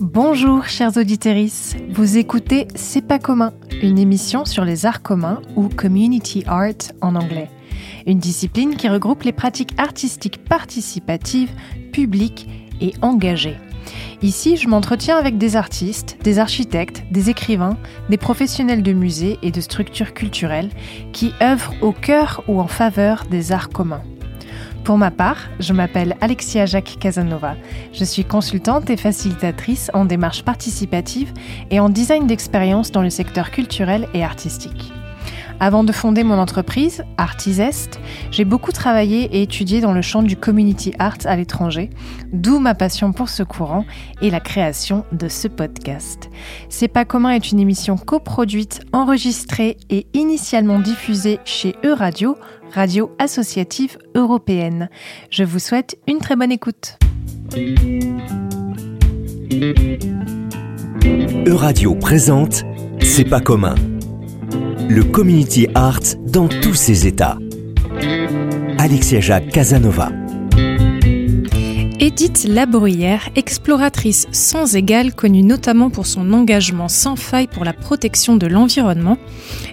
Bonjour 0.00 0.66
chers 0.66 0.96
auditeurs, 0.96 1.36
vous 1.90 2.18
écoutez 2.18 2.68
C'est 2.74 3.06
pas 3.06 3.18
commun, 3.18 3.52
une 3.82 3.98
émission 3.98 4.44
sur 4.44 4.64
les 4.64 4.86
arts 4.86 5.02
communs 5.02 5.40
ou 5.56 5.68
community 5.68 6.44
art 6.46 6.92
en 7.00 7.16
anglais. 7.16 7.50
Une 8.06 8.18
discipline 8.18 8.76
qui 8.76 8.88
regroupe 8.88 9.22
les 9.22 9.32
pratiques 9.32 9.74
artistiques 9.78 10.44
participatives, 10.44 11.52
publiques 11.92 12.48
et 12.80 12.92
engagées. 13.02 13.56
Ici, 14.22 14.56
je 14.56 14.68
m'entretiens 14.68 15.16
avec 15.16 15.36
des 15.38 15.56
artistes, 15.56 16.18
des 16.22 16.38
architectes, 16.38 17.02
des 17.10 17.30
écrivains, 17.30 17.76
des 18.08 18.18
professionnels 18.18 18.82
de 18.82 18.92
musées 18.92 19.38
et 19.42 19.50
de 19.50 19.60
structures 19.60 20.14
culturelles 20.14 20.70
qui 21.12 21.32
œuvrent 21.42 21.74
au 21.80 21.92
cœur 21.92 22.44
ou 22.46 22.60
en 22.60 22.68
faveur 22.68 23.24
des 23.30 23.50
arts 23.50 23.70
communs. 23.70 24.02
Pour 24.84 24.98
ma 24.98 25.12
part, 25.12 25.48
je 25.60 25.72
m'appelle 25.72 26.16
Alexia 26.20 26.66
Jacques 26.66 26.96
Casanova. 26.98 27.54
Je 27.92 28.04
suis 28.04 28.24
consultante 28.24 28.90
et 28.90 28.96
facilitatrice 28.96 29.92
en 29.94 30.04
démarche 30.04 30.42
participative 30.42 31.32
et 31.70 31.78
en 31.78 31.88
design 31.88 32.26
d'expérience 32.26 32.90
dans 32.90 33.02
le 33.02 33.10
secteur 33.10 33.52
culturel 33.52 34.08
et 34.12 34.24
artistique. 34.24 34.92
Avant 35.62 35.84
de 35.84 35.92
fonder 35.92 36.24
mon 36.24 36.40
entreprise, 36.40 37.04
Artisest, 37.18 38.00
j'ai 38.32 38.44
beaucoup 38.44 38.72
travaillé 38.72 39.26
et 39.26 39.42
étudié 39.42 39.80
dans 39.80 39.92
le 39.92 40.02
champ 40.02 40.24
du 40.24 40.36
community 40.36 40.92
art 40.98 41.18
à 41.24 41.36
l'étranger, 41.36 41.90
d'où 42.32 42.58
ma 42.58 42.74
passion 42.74 43.12
pour 43.12 43.28
ce 43.28 43.44
courant 43.44 43.84
et 44.22 44.30
la 44.30 44.40
création 44.40 45.04
de 45.12 45.28
ce 45.28 45.46
podcast. 45.46 46.30
C'est 46.68 46.88
pas 46.88 47.04
commun 47.04 47.30
est 47.30 47.52
une 47.52 47.60
émission 47.60 47.96
coproduite, 47.96 48.80
enregistrée 48.92 49.76
et 49.88 50.08
initialement 50.14 50.80
diffusée 50.80 51.38
chez 51.44 51.76
E-Radio, 51.84 52.36
radio 52.74 53.12
associative 53.20 53.98
européenne. 54.16 54.90
Je 55.30 55.44
vous 55.44 55.60
souhaite 55.60 55.96
une 56.08 56.18
très 56.18 56.34
bonne 56.34 56.50
écoute. 56.50 56.98
E-Radio 61.46 61.94
présente 61.94 62.64
C'est 63.00 63.26
pas 63.26 63.40
commun 63.40 63.76
le 64.92 65.04
community 65.04 65.68
art 65.74 66.00
dans 66.26 66.48
tous 66.48 66.74
ses 66.74 67.06
états. 67.06 67.38
Alexia 68.76 69.20
Jacques 69.20 69.48
Casanova. 69.48 70.10
Edith 71.98 72.44
Labruyère, 72.46 73.30
exploratrice 73.34 74.26
sans 74.32 74.76
égale, 74.76 75.14
connue 75.14 75.42
notamment 75.42 75.88
pour 75.88 76.06
son 76.06 76.34
engagement 76.34 76.88
sans 76.88 77.16
faille 77.16 77.46
pour 77.46 77.64
la 77.64 77.72
protection 77.72 78.36
de 78.36 78.46
l'environnement, 78.46 79.16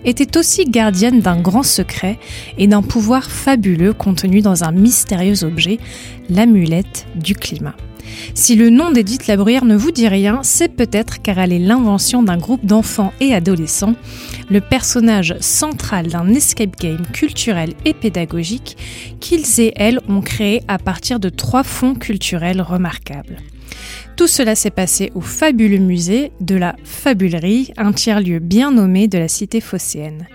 était 0.05 0.37
aussi 0.37 0.63
gardienne 0.63 1.19
d'un 1.19 1.41
grand 1.41 1.63
secret 1.63 2.17
et 2.57 2.67
d'un 2.67 2.81
pouvoir 2.81 3.29
fabuleux 3.29 3.91
contenu 3.91 4.39
dans 4.39 4.63
un 4.63 4.71
mystérieux 4.71 5.43
objet, 5.43 5.79
l'amulette 6.29 7.07
du 7.15 7.35
climat. 7.35 7.75
Si 8.33 8.55
le 8.55 8.69
nom 8.69 8.91
d'Edith 8.91 9.27
Labruyère 9.27 9.65
ne 9.65 9.75
vous 9.75 9.91
dit 9.91 10.07
rien, 10.07 10.39
c'est 10.43 10.69
peut-être 10.69 11.21
car 11.21 11.39
elle 11.39 11.53
est 11.53 11.59
l'invention 11.59 12.23
d'un 12.23 12.37
groupe 12.37 12.65
d'enfants 12.65 13.13
et 13.19 13.33
adolescents, 13.33 13.95
le 14.49 14.61
personnage 14.61 15.35
central 15.39 16.07
d'un 16.07 16.27
escape 16.29 16.77
game 16.79 17.05
culturel 17.13 17.73
et 17.85 17.93
pédagogique 17.93 18.77
qu'ils 19.19 19.59
et 19.59 19.73
elles 19.75 19.99
ont 20.07 20.21
créé 20.21 20.61
à 20.67 20.77
partir 20.77 21.19
de 21.19 21.29
trois 21.29 21.63
fonds 21.63 21.95
culturels 21.95 22.61
remarquables. 22.61 23.37
Tout 24.19 24.27
cela 24.27 24.53
s'est 24.53 24.69
passé 24.69 25.13
au 25.15 25.21
fabuleux 25.21 25.77
musée 25.77 26.33
de 26.41 26.55
la 26.55 26.75
Fabulerie, 26.83 27.71
un 27.77 27.93
tiers-lieu 27.93 28.39
bien 28.39 28.69
nommé 28.69 29.07
de 29.07 29.17
la 29.17 29.29
cité 29.29 29.61
phocéenne. 29.61 30.27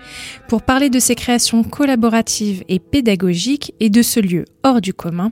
Pour 0.47 0.63
parler 0.63 0.89
de 0.89 0.97
ces 0.97 1.13
créations 1.13 1.63
collaboratives 1.63 2.63
et 2.67 2.79
pédagogiques 2.79 3.75
et 3.79 3.91
de 3.91 4.01
ce 4.01 4.19
lieu 4.19 4.45
hors 4.63 4.81
du 4.81 4.95
commun, 4.95 5.31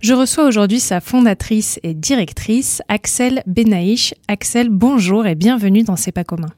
je 0.00 0.14
reçois 0.14 0.46
aujourd'hui 0.46 0.78
sa 0.78 1.00
fondatrice 1.00 1.80
et 1.82 1.92
directrice, 1.92 2.82
Axel 2.86 3.42
Benaïch. 3.48 4.14
Axel, 4.28 4.68
bonjour 4.68 5.26
et 5.26 5.34
bienvenue 5.34 5.82
dans 5.82 5.96
C'est 5.96 6.12
pas 6.12 6.22
commun. 6.22 6.50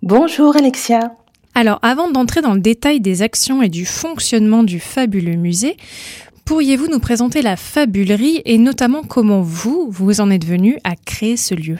Bonjour 0.00 0.56
Alexia. 0.56 1.12
Alors, 1.56 1.78
avant 1.82 2.10
d'entrer 2.10 2.42
dans 2.42 2.54
le 2.54 2.60
détail 2.60 3.00
des 3.00 3.22
actions 3.22 3.62
et 3.62 3.68
du 3.68 3.86
fonctionnement 3.86 4.64
du 4.64 4.80
fabuleux 4.80 5.36
musée, 5.36 5.76
Pourriez-vous 6.44 6.88
nous 6.88 6.98
présenter 6.98 7.40
la 7.40 7.56
fabulerie 7.56 8.42
et 8.44 8.58
notamment 8.58 9.02
comment 9.02 9.40
vous, 9.40 9.88
vous 9.88 10.20
en 10.20 10.30
êtes 10.30 10.44
venu 10.44 10.78
à 10.84 10.94
créer 10.94 11.38
ce 11.38 11.54
lieu? 11.54 11.78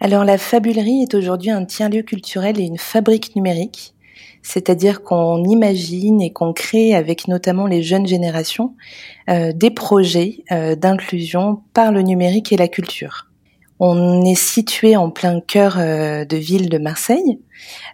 Alors 0.00 0.24
la 0.24 0.38
fabulerie 0.38 1.02
est 1.02 1.12
aujourd'hui 1.12 1.50
un 1.50 1.66
tiers-lieu 1.66 2.00
culturel 2.00 2.58
et 2.58 2.64
une 2.64 2.78
fabrique 2.78 3.36
numérique, 3.36 3.94
c'est-à-dire 4.42 5.02
qu'on 5.02 5.44
imagine 5.44 6.22
et 6.22 6.32
qu'on 6.32 6.54
crée 6.54 6.94
avec 6.94 7.28
notamment 7.28 7.66
les 7.66 7.82
jeunes 7.82 8.06
générations 8.06 8.74
euh, 9.28 9.52
des 9.52 9.70
projets 9.70 10.42
euh, 10.50 10.74
d'inclusion 10.74 11.60
par 11.74 11.92
le 11.92 12.00
numérique 12.00 12.50
et 12.50 12.56
la 12.56 12.68
culture. 12.68 13.26
On 13.84 14.24
est 14.24 14.36
situé 14.36 14.94
en 14.94 15.10
plein 15.10 15.40
cœur 15.40 15.76
euh, 15.76 16.24
de 16.24 16.36
ville 16.36 16.68
de 16.68 16.78
Marseille. 16.78 17.40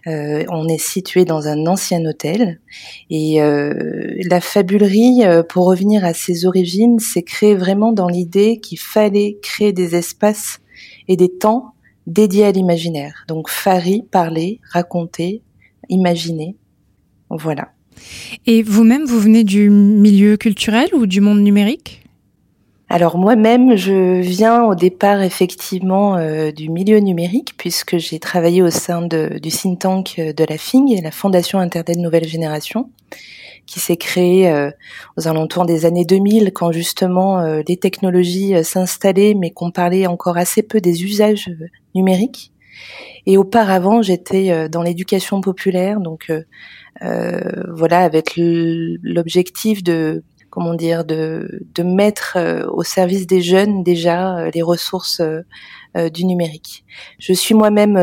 Euh, 0.05 0.45
on 0.49 0.67
est 0.67 0.77
situé 0.77 1.25
dans 1.25 1.47
un 1.47 1.65
ancien 1.65 2.05
hôtel. 2.05 2.61
Et 3.09 3.41
euh, 3.41 4.13
la 4.29 4.39
fabulerie, 4.39 5.23
pour 5.49 5.65
revenir 5.65 6.05
à 6.05 6.13
ses 6.13 6.45
origines, 6.45 6.99
s'est 6.99 7.23
créée 7.23 7.55
vraiment 7.55 7.91
dans 7.91 8.07
l'idée 8.07 8.59
qu'il 8.59 8.77
fallait 8.77 9.39
créer 9.41 9.73
des 9.73 9.95
espaces 9.95 10.59
et 11.07 11.17
des 11.17 11.29
temps 11.29 11.73
dédiés 12.05 12.45
à 12.45 12.51
l'imaginaire. 12.51 13.25
Donc 13.27 13.49
fari, 13.49 14.03
parler, 14.11 14.59
raconter, 14.71 15.41
imaginer. 15.89 16.55
Voilà. 17.31 17.69
Et 18.45 18.61
vous-même, 18.61 19.05
vous 19.05 19.19
venez 19.19 19.43
du 19.43 19.71
milieu 19.71 20.37
culturel 20.37 20.89
ou 20.93 21.07
du 21.07 21.19
monde 21.19 21.41
numérique? 21.41 22.03
Alors 22.91 23.19
moi-même, 23.19 23.75
je 23.75 24.19
viens 24.19 24.63
au 24.63 24.73
départ 24.73 25.21
effectivement 25.21 26.17
euh, 26.17 26.51
du 26.51 26.69
milieu 26.69 26.97
numérique 26.97 27.53
puisque 27.55 27.97
j'ai 27.99 28.17
travaillé 28.17 28.63
au 28.63 28.71
sein 28.71 29.03
du 29.03 29.51
think 29.51 29.79
tank 29.79 30.15
euh, 30.17 30.33
de 30.33 30.43
la 30.43 30.57
FING, 30.57 30.99
la 31.03 31.11
Fondation 31.11 31.59
Internet 31.59 31.97
Nouvelle 31.97 32.27
Génération, 32.27 32.89
qui 33.67 33.79
s'est 33.79 33.95
créée 33.95 34.49
euh, 34.49 34.71
aux 35.17 35.27
alentours 35.27 35.67
des 35.67 35.85
années 35.85 36.03
2000 36.03 36.51
quand 36.51 36.71
justement 36.71 37.43
les 37.67 37.77
technologies 37.77 38.55
s'installaient 38.63 39.35
mais 39.35 39.51
qu'on 39.51 39.69
parlait 39.69 40.07
encore 40.07 40.37
assez 40.37 40.63
peu 40.63 40.81
des 40.81 41.03
usages 41.03 41.51
numériques. 41.93 42.51
Et 43.27 43.37
auparavant, 43.37 44.01
j'étais 44.01 44.67
dans 44.69 44.81
l'éducation 44.81 45.41
populaire, 45.41 45.99
donc 45.99 46.31
voilà, 47.01 47.99
avec 47.99 48.33
l'objectif 48.37 49.83
de 49.83 50.23
comment 50.49 50.73
dire, 50.73 51.05
de, 51.05 51.65
de 51.75 51.83
mettre 51.83 52.37
euh, 52.37 52.65
au 52.71 52.83
service 52.83 53.27
des 53.27 53.41
jeunes 53.41 53.83
déjà 53.83 54.37
euh, 54.37 54.51
les 54.53 54.61
ressources 54.61 55.21
euh, 55.21 56.09
du 56.09 56.25
numérique. 56.25 56.85
Je 57.17 57.33
suis 57.33 57.55
moi-même 57.55 57.97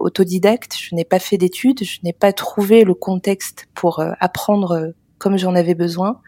autodidacte, 0.00 0.76
je 0.78 0.94
n'ai 0.94 1.06
pas 1.06 1.18
fait 1.18 1.38
d'études, 1.38 1.82
je 1.82 1.98
n'ai 2.04 2.12
pas 2.12 2.34
trouvé 2.34 2.84
le 2.84 2.92
contexte 2.92 3.66
pour 3.74 4.04
apprendre 4.20 4.92
comme 5.16 5.38
j'en 5.38 5.54
avais 5.54 5.74
besoin. 5.74 6.20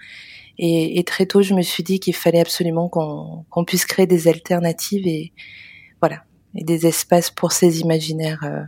Et, 0.56 0.98
et, 0.98 1.04
très 1.04 1.26
tôt, 1.26 1.42
je 1.42 1.52
me 1.52 1.60
suis 1.60 1.82
dit 1.82 2.00
qu'il 2.00 2.14
fallait 2.14 2.40
absolument 2.40 2.88
qu'on 2.88 3.44
qu'on 3.50 3.64
puisse 3.66 3.84
créer 3.84 4.06
des 4.06 4.26
alternatives 4.26 5.06
et 5.06 5.34
voilà, 6.00 6.22
et 6.54 6.64
des 6.64 6.86
espaces 6.86 7.30
pour 7.30 7.52
ces 7.52 7.80
imaginaires 7.80 8.66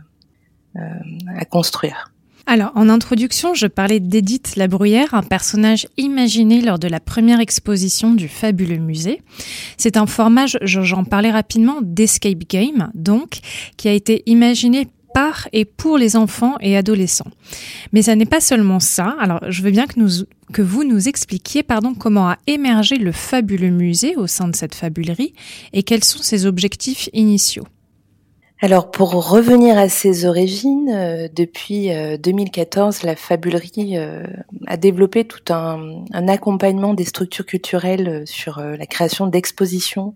à 0.75 1.45
construire. 1.45 2.11
Alors, 2.47 2.71
en 2.75 2.89
introduction, 2.89 3.55
je 3.55 3.65
parlais 3.65 3.99
d'Edith 3.99 4.55
Labruyère, 4.55 5.15
un 5.15 5.23
personnage 5.23 5.87
imaginé 5.97 6.61
lors 6.61 6.77
de 6.77 6.87
la 6.87 6.99
première 6.99 7.39
exposition 7.39 8.13
du 8.13 8.27
fabuleux 8.27 8.77
musée. 8.77 9.23
C'est 9.77 9.97
un 9.97 10.05
format, 10.05 10.45
j'en 10.61 11.05
parlais 11.05 11.31
rapidement, 11.31 11.79
d'escape 11.81 12.47
game, 12.47 12.91
donc, 12.93 13.39
qui 13.77 13.87
a 13.87 13.93
été 13.93 14.21
imaginé 14.27 14.87
par 15.15 15.47
et 15.53 15.65
pour 15.65 15.97
les 15.97 16.15
enfants 16.15 16.55
et 16.59 16.77
adolescents. 16.77 17.31
Mais 17.93 18.03
ça 18.03 18.15
n'est 18.15 18.25
pas 18.25 18.41
seulement 18.41 18.79
ça. 18.79 19.15
Alors, 19.19 19.39
je 19.49 19.63
veux 19.63 19.71
bien 19.71 19.87
que, 19.87 19.99
nous, 19.99 20.25
que 20.53 20.61
vous 20.61 20.83
nous 20.83 21.07
expliquiez 21.07 21.63
pardon, 21.63 21.95
comment 21.95 22.29
a 22.29 22.37
émergé 22.45 22.97
le 22.97 23.11
fabuleux 23.11 23.71
musée 23.71 24.17
au 24.17 24.27
sein 24.27 24.49
de 24.49 24.55
cette 24.55 24.75
fabulerie 24.75 25.33
et 25.73 25.81
quels 25.81 26.03
sont 26.03 26.21
ses 26.21 26.45
objectifs 26.45 27.09
initiaux. 27.13 27.63
Alors 28.65 28.89
pour 28.89 29.11
revenir 29.29 29.77
à 29.77 29.89
ses 29.89 30.25
origines, 30.25 30.89
euh, 30.91 31.27
depuis 31.31 31.91
2014, 32.17 33.01
euh, 33.03 33.05
la 33.05 33.15
Fabulerie 33.15 33.95
euh, 33.95 34.23
a 34.65 34.75
développé 34.75 35.23
tout 35.23 35.53
un, 35.53 36.03
accompagnement 36.27 36.95
des 36.95 37.03
structures 37.03 37.45
culturelles 37.45 38.23
sur 38.25 38.59
la 38.59 38.87
création 38.87 39.27
d'expositions 39.27 40.15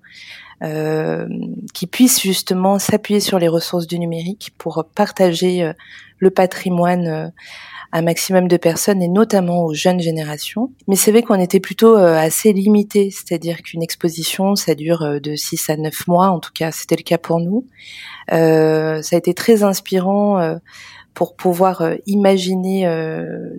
qui 1.74 1.88
puissent 1.88 2.22
justement 2.22 2.80
s'appuyer 2.80 3.20
sur 3.20 3.38
les 3.38 3.48
ressources 3.48 3.86
du 3.86 4.00
numérique 4.00 4.52
pour 4.58 4.84
partager 4.96 5.72
le 6.18 6.30
patrimoine 6.32 7.32
un 7.92 8.02
maximum 8.02 8.48
de 8.48 8.58
personnes 8.58 9.02
et 9.02 9.08
notamment 9.08 9.66
aux 9.66 9.74
jeunes 9.74 10.00
générations. 10.00 10.72
Mais 10.88 10.96
c'est 10.96 11.12
vrai 11.12 11.24
qu'on 11.24 11.40
était 11.40 11.60
plutôt 11.60 11.96
assez 11.96 12.54
limité, 12.54 13.10
c'est-à-dire 13.12 13.62
qu'une 13.62 13.82
exposition, 13.82 14.56
ça 14.56 14.76
dure 14.76 15.20
de 15.22 15.36
6 15.36 15.70
à 15.70 15.78
9 15.78 16.08
mois, 16.08 16.30
en 16.30 16.40
tout 16.40 16.52
cas 16.54 16.72
c'était 16.72 16.96
le 16.96 17.04
cas 17.04 17.18
pour 17.18 17.40
nous. 17.40 17.66
Euh, 18.32 19.02
ça 19.02 19.16
a 19.16 19.20
été 19.20 19.34
très 19.34 19.64
inspirant 19.64 20.40
euh, 20.40 20.56
pour 21.16 21.36
pouvoir 21.36 21.84
imaginer 22.06 22.88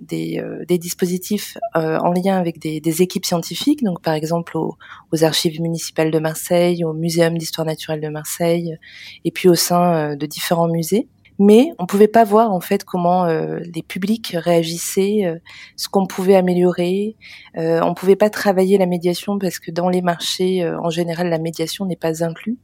des, 0.01 0.41
des, 0.67 0.77
dispositifs 0.79 1.57
en 1.75 2.11
lien 2.11 2.37
avec 2.37 2.57
des, 2.57 2.79
des, 2.79 3.01
équipes 3.03 3.25
scientifiques, 3.25 3.83
donc 3.83 4.01
par 4.01 4.15
exemple 4.15 4.57
aux, 4.57 4.77
aux 5.11 5.23
archives 5.23 5.61
municipales 5.61 6.09
de 6.09 6.17
Marseille, 6.17 6.83
au 6.83 6.93
Muséum 6.93 7.37
d'histoire 7.37 7.67
naturelle 7.67 8.01
de 8.01 8.07
Marseille, 8.07 8.77
et 9.25 9.31
puis 9.31 9.47
au 9.47 9.53
sein 9.53 10.15
de 10.15 10.25
différents 10.25 10.69
musées 10.69 11.07
mais 11.43 11.73
on 11.79 11.87
pouvait 11.87 12.07
pas 12.07 12.23
voir 12.23 12.51
en 12.51 12.59
fait 12.59 12.83
comment 12.83 13.25
euh, 13.25 13.57
les 13.73 13.81
publics 13.81 14.35
réagissaient, 14.37 15.25
euh, 15.25 15.39
ce 15.75 15.89
qu'on 15.89 16.05
pouvait 16.05 16.35
améliorer. 16.35 17.15
Euh, 17.57 17.81
on 17.81 17.95
pouvait 17.95 18.15
pas 18.15 18.29
travailler 18.29 18.77
la 18.77 18.85
médiation 18.85 19.39
parce 19.39 19.57
que 19.57 19.71
dans 19.71 19.89
les 19.89 20.03
marchés, 20.03 20.63
euh, 20.63 20.79
en 20.79 20.91
général, 20.91 21.29
la 21.29 21.39
médiation 21.39 21.87
n'est 21.87 21.95
pas 21.95 22.23
inclue. 22.23 22.59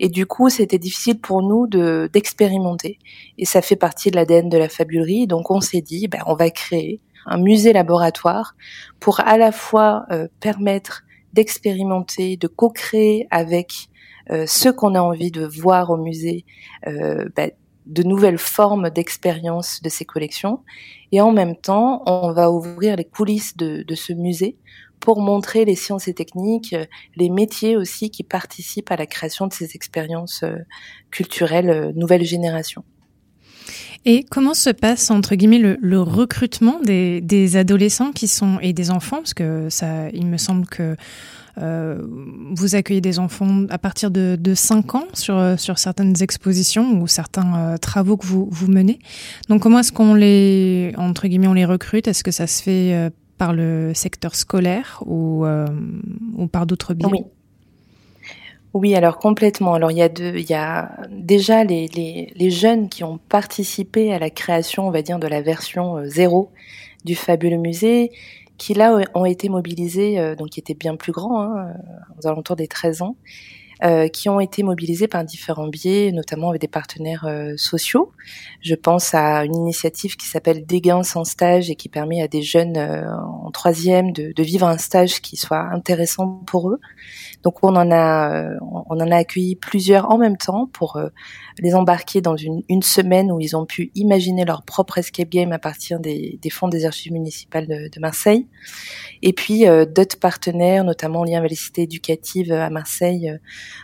Et 0.00 0.08
du 0.08 0.26
coup, 0.26 0.50
c'était 0.50 0.78
difficile 0.78 1.20
pour 1.20 1.42
nous 1.42 1.68
de 1.68 2.10
d'expérimenter. 2.12 2.98
Et 3.38 3.44
ça 3.44 3.62
fait 3.62 3.76
partie 3.76 4.10
de 4.10 4.16
l'ADN 4.16 4.48
de 4.48 4.58
la 4.58 4.68
fabulerie. 4.68 5.28
Donc, 5.28 5.52
on 5.52 5.60
s'est 5.60 5.80
dit, 5.80 6.08
ben, 6.08 6.22
on 6.26 6.34
va 6.34 6.50
créer 6.50 7.00
un 7.26 7.38
musée 7.38 7.72
laboratoire 7.72 8.56
pour 8.98 9.20
à 9.20 9.38
la 9.38 9.52
fois 9.52 10.06
permettre 10.40 11.04
d'expérimenter, 11.34 12.36
de 12.36 12.48
co-créer 12.48 13.28
avec 13.30 13.90
euh, 14.30 14.46
ce 14.46 14.68
qu'on 14.68 14.94
a 14.94 15.00
envie 15.00 15.32
de 15.32 15.44
voir 15.44 15.90
au 15.90 15.96
musée, 15.96 16.44
euh, 16.86 17.28
bah, 17.36 17.48
de 17.90 18.02
nouvelles 18.02 18.38
formes 18.38 18.88
d'expérience 18.90 19.82
de 19.82 19.88
ces 19.88 20.04
collections. 20.04 20.60
Et 21.12 21.20
en 21.20 21.32
même 21.32 21.56
temps, 21.56 22.02
on 22.06 22.32
va 22.32 22.50
ouvrir 22.50 22.96
les 22.96 23.04
coulisses 23.04 23.56
de, 23.56 23.84
ce 23.94 24.12
musée 24.12 24.56
pour 25.00 25.20
montrer 25.20 25.64
les 25.64 25.74
sciences 25.74 26.08
et 26.08 26.14
techniques, 26.14 26.76
les 27.16 27.30
métiers 27.30 27.76
aussi 27.76 28.10
qui 28.10 28.22
participent 28.22 28.90
à 28.90 28.96
la 28.96 29.06
création 29.06 29.46
de 29.46 29.52
ces 29.52 29.74
expériences 29.74 30.42
euh, 30.42 30.56
culturelles 31.10 31.92
nouvelle 31.96 32.24
génération. 32.24 32.84
Et 34.04 34.24
comment 34.24 34.54
se 34.54 34.70
passe 34.70 35.10
entre 35.10 35.34
guillemets 35.34 35.58
le, 35.58 36.00
recrutement 36.00 36.80
des, 36.80 37.20
des, 37.20 37.56
adolescents 37.56 38.12
qui 38.12 38.28
sont 38.28 38.58
et 38.60 38.72
des 38.72 38.90
enfants? 38.90 39.18
Parce 39.18 39.34
que 39.34 39.68
ça, 39.68 40.08
il 40.10 40.26
me 40.26 40.38
semble 40.38 40.66
que 40.66 40.82
euh, 40.82 40.96
vous 41.56 42.74
accueillez 42.74 43.00
des 43.00 43.18
enfants 43.18 43.64
à 43.70 43.78
partir 43.78 44.10
de, 44.10 44.36
de 44.40 44.54
5 44.54 44.94
ans 44.94 45.06
sur, 45.14 45.58
sur 45.58 45.78
certaines 45.78 46.14
expositions 46.22 47.00
ou 47.00 47.06
certains 47.06 47.56
euh, 47.56 47.76
travaux 47.76 48.16
que 48.16 48.26
vous, 48.26 48.48
menez. 48.68 48.98
Donc 49.48 49.62
comment 49.62 49.80
est-ce 49.80 49.92
qu'on 49.92 50.14
les, 50.14 50.92
entre 50.96 51.26
guillemets, 51.28 51.48
on 51.48 51.54
les 51.54 51.64
recrute? 51.64 52.08
Est-ce 52.08 52.24
que 52.24 52.30
ça 52.30 52.46
se 52.46 52.62
fait 52.62 52.94
euh, 52.94 53.10
par 53.38 53.52
le 53.52 53.92
secteur 53.94 54.34
scolaire 54.34 55.02
ou, 55.06 55.44
par 56.52 56.66
d'autres 56.66 56.94
biais? 56.94 57.24
Oui. 58.72 58.94
Alors 58.94 59.18
complètement. 59.18 59.74
Alors 59.74 59.90
il 59.90 59.98
y 59.98 60.02
a 60.02 60.88
déjà 61.10 61.64
les, 61.64 61.88
les, 61.88 62.32
les, 62.36 62.50
jeunes 62.50 62.88
qui 62.88 63.02
ont 63.02 63.18
participé 63.28 64.12
à 64.12 64.18
la 64.18 64.30
création, 64.30 64.86
on 64.86 64.90
va 64.90 65.02
dire, 65.02 65.18
de 65.18 65.26
la 65.26 65.40
version 65.40 66.02
zéro 66.04 66.50
du 67.04 67.14
fabuleux 67.14 67.56
musée 67.56 68.12
qui 68.60 68.74
là 68.74 68.94
ont 69.14 69.24
été 69.24 69.48
mobilisés, 69.48 70.18
euh, 70.18 70.36
donc 70.36 70.50
qui 70.50 70.60
étaient 70.60 70.74
bien 70.74 70.94
plus 70.94 71.12
grands, 71.12 71.42
hein, 71.42 71.72
aux 72.18 72.26
alentours 72.26 72.56
des 72.56 72.68
13 72.68 73.00
ans, 73.00 73.16
euh, 73.82 74.08
qui 74.08 74.28
ont 74.28 74.38
été 74.38 74.62
mobilisés 74.62 75.08
par 75.08 75.24
différents 75.24 75.68
biais, 75.68 76.12
notamment 76.12 76.50
avec 76.50 76.60
des 76.60 76.68
partenaires 76.68 77.24
euh, 77.24 77.54
sociaux. 77.56 78.12
Je 78.60 78.74
pense 78.74 79.14
à 79.14 79.46
une 79.46 79.54
initiative 79.54 80.14
qui 80.16 80.26
s'appelle 80.26 80.66
Dégains 80.66 81.02
sans 81.04 81.24
stage 81.24 81.70
et 81.70 81.74
qui 81.74 81.88
permet 81.88 82.20
à 82.20 82.28
des 82.28 82.42
jeunes 82.42 82.76
en 82.76 83.50
troisième 83.50 84.12
de, 84.12 84.42
vivre 84.42 84.66
un 84.66 84.76
stage 84.76 85.22
qui 85.22 85.38
soit 85.38 85.62
intéressant 85.72 86.42
pour 86.46 86.70
eux. 86.70 86.80
Donc 87.42 87.62
on 87.62 87.74
en 87.76 87.90
a, 87.90 88.50
on 88.60 89.00
en 89.00 89.10
a 89.10 89.16
accueilli 89.16 89.56
plusieurs 89.56 90.10
en 90.10 90.18
même 90.18 90.36
temps 90.36 90.68
pour 90.72 91.00
les 91.60 91.74
embarquer 91.74 92.20
dans 92.20 92.36
une, 92.36 92.62
semaine 92.82 93.30
où 93.30 93.40
ils 93.40 93.56
ont 93.56 93.66
pu 93.66 93.90
imaginer 93.94 94.44
leur 94.44 94.62
propre 94.62 94.98
escape 94.98 95.28
game 95.28 95.52
à 95.52 95.58
partir 95.58 96.00
des, 96.00 96.38
fonds 96.50 96.68
des 96.68 96.86
archives 96.86 97.12
municipales 97.12 97.66
de, 97.66 98.00
Marseille. 98.00 98.46
Et 99.22 99.34
puis 99.34 99.68
euh, 99.68 99.84
d'autres 99.84 100.18
partenaires, 100.18 100.84
notamment 100.84 101.20
en 101.20 101.24
lien 101.24 101.38
avec 101.38 101.50
les 101.50 101.56
cités 101.56 101.82
éducatives 101.82 102.50
à 102.50 102.70
Marseille. 102.70 103.28
Euh, 103.28 103.36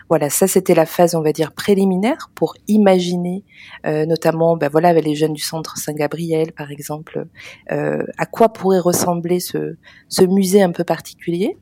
voilà, 0.08 0.30
ça 0.30 0.46
c'était 0.46 0.74
la 0.74 0.86
phase, 0.86 1.14
on 1.14 1.20
va 1.20 1.32
dire, 1.32 1.52
préliminaire 1.52 2.30
pour 2.34 2.54
imaginer, 2.66 3.44
euh, 3.84 4.06
notamment, 4.06 4.56
ben 4.56 4.70
voilà, 4.70 4.88
avec 4.88 5.04
les 5.04 5.14
jeunes 5.14 5.34
du 5.34 5.42
centre 5.42 5.76
Saint-Gabriel, 5.76 6.52
par 6.52 6.70
exemple, 6.70 7.26
à 7.68 8.26
quoi 8.26 8.52
pourrait 8.52 8.78
ressembler 8.78 9.40
ce 9.40 10.24
musée 10.24 10.62
un 10.62 10.72
peu 10.72 10.84
particulier. 10.84 11.58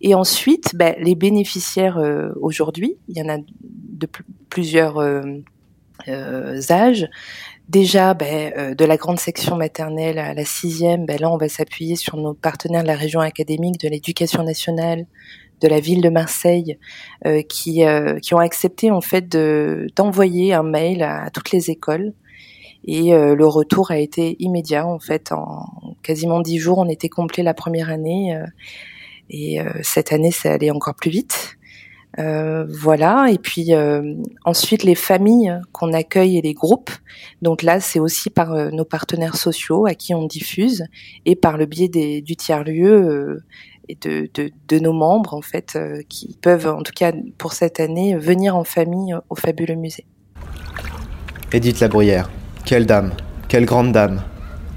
Et 0.00 0.14
ensuite, 0.14 0.76
ben, 0.76 0.94
les 1.00 1.14
bénéficiaires 1.14 1.98
aujourd'hui, 2.40 2.96
il 3.08 3.18
y 3.18 3.22
en 3.22 3.28
a 3.28 3.38
de 3.98 4.06
plusieurs 4.48 4.98
euh, 4.98 5.22
euh, 6.08 6.60
âges. 6.70 7.06
Déjà, 7.68 8.14
ben, 8.14 8.52
euh, 8.56 8.74
de 8.74 8.84
la 8.84 8.96
grande 8.96 9.18
section 9.18 9.56
maternelle 9.56 10.18
à 10.18 10.32
la 10.32 10.44
sixième, 10.44 11.04
ben, 11.04 11.18
là, 11.20 11.30
on 11.30 11.36
va 11.36 11.48
s'appuyer 11.48 11.96
sur 11.96 12.16
nos 12.16 12.34
partenaires 12.34 12.82
de 12.82 12.88
la 12.88 12.96
région 12.96 13.20
académique, 13.20 13.80
de 13.80 13.88
l'éducation 13.88 14.42
nationale, 14.42 15.06
de 15.60 15.68
la 15.68 15.80
ville 15.80 16.00
de 16.00 16.08
Marseille, 16.08 16.78
qui, 17.48 17.82
qui 18.22 18.34
ont 18.34 18.38
accepté 18.38 18.92
en 18.92 19.00
fait 19.00 19.28
d'envoyer 19.96 20.54
un 20.54 20.62
mail 20.62 21.02
à, 21.02 21.30
toutes 21.30 21.50
les 21.50 21.68
écoles. 21.68 22.12
Et 22.84 23.10
le 23.10 23.44
retour 23.44 23.90
a 23.90 23.98
été 23.98 24.36
immédiat. 24.38 24.86
En 24.86 25.00
fait, 25.00 25.32
en 25.32 25.96
quasiment 26.04 26.38
dix 26.42 26.58
jours, 26.58 26.78
on 26.78 26.88
était 26.88 27.08
complet 27.08 27.42
la 27.42 27.54
première 27.54 27.90
année. 27.90 28.40
Et 29.30 29.58
cette 29.82 30.12
année, 30.12 30.30
ça 30.30 30.52
allait 30.52 30.70
encore 30.70 30.94
plus 30.94 31.10
vite. 31.10 31.58
Euh, 32.18 32.66
voilà, 32.68 33.28
et 33.30 33.38
puis 33.38 33.74
euh, 33.74 34.14
ensuite 34.44 34.82
les 34.82 34.96
familles 34.96 35.60
qu'on 35.72 35.92
accueille 35.92 36.38
et 36.38 36.42
les 36.42 36.54
groupes. 36.54 36.90
Donc 37.42 37.62
là, 37.62 37.80
c'est 37.80 38.00
aussi 38.00 38.30
par 38.30 38.52
euh, 38.52 38.70
nos 38.70 38.84
partenaires 38.84 39.36
sociaux 39.36 39.86
à 39.86 39.94
qui 39.94 40.14
on 40.14 40.24
diffuse 40.24 40.84
et 41.26 41.36
par 41.36 41.56
le 41.58 41.66
biais 41.66 41.88
du 41.88 42.34
tiers-lieu 42.34 43.42
et 43.88 43.96
de, 44.02 44.78
nos 44.78 44.92
membres 44.92 45.34
en 45.34 45.42
fait 45.42 45.78
qui 46.08 46.36
peuvent, 46.40 46.66
en 46.66 46.82
tout 46.82 46.92
cas 46.94 47.12
pour 47.36 47.52
cette 47.52 47.78
année, 47.78 48.16
venir 48.16 48.56
en 48.56 48.64
famille 48.64 49.14
au 49.30 49.34
fabuleux 49.34 49.76
musée. 49.76 50.04
Edith 51.52 51.80
Labruyère, 51.80 52.30
quelle 52.64 52.84
dame, 52.84 53.12
quelle 53.48 53.64
grande 53.64 53.92
dame. 53.92 54.22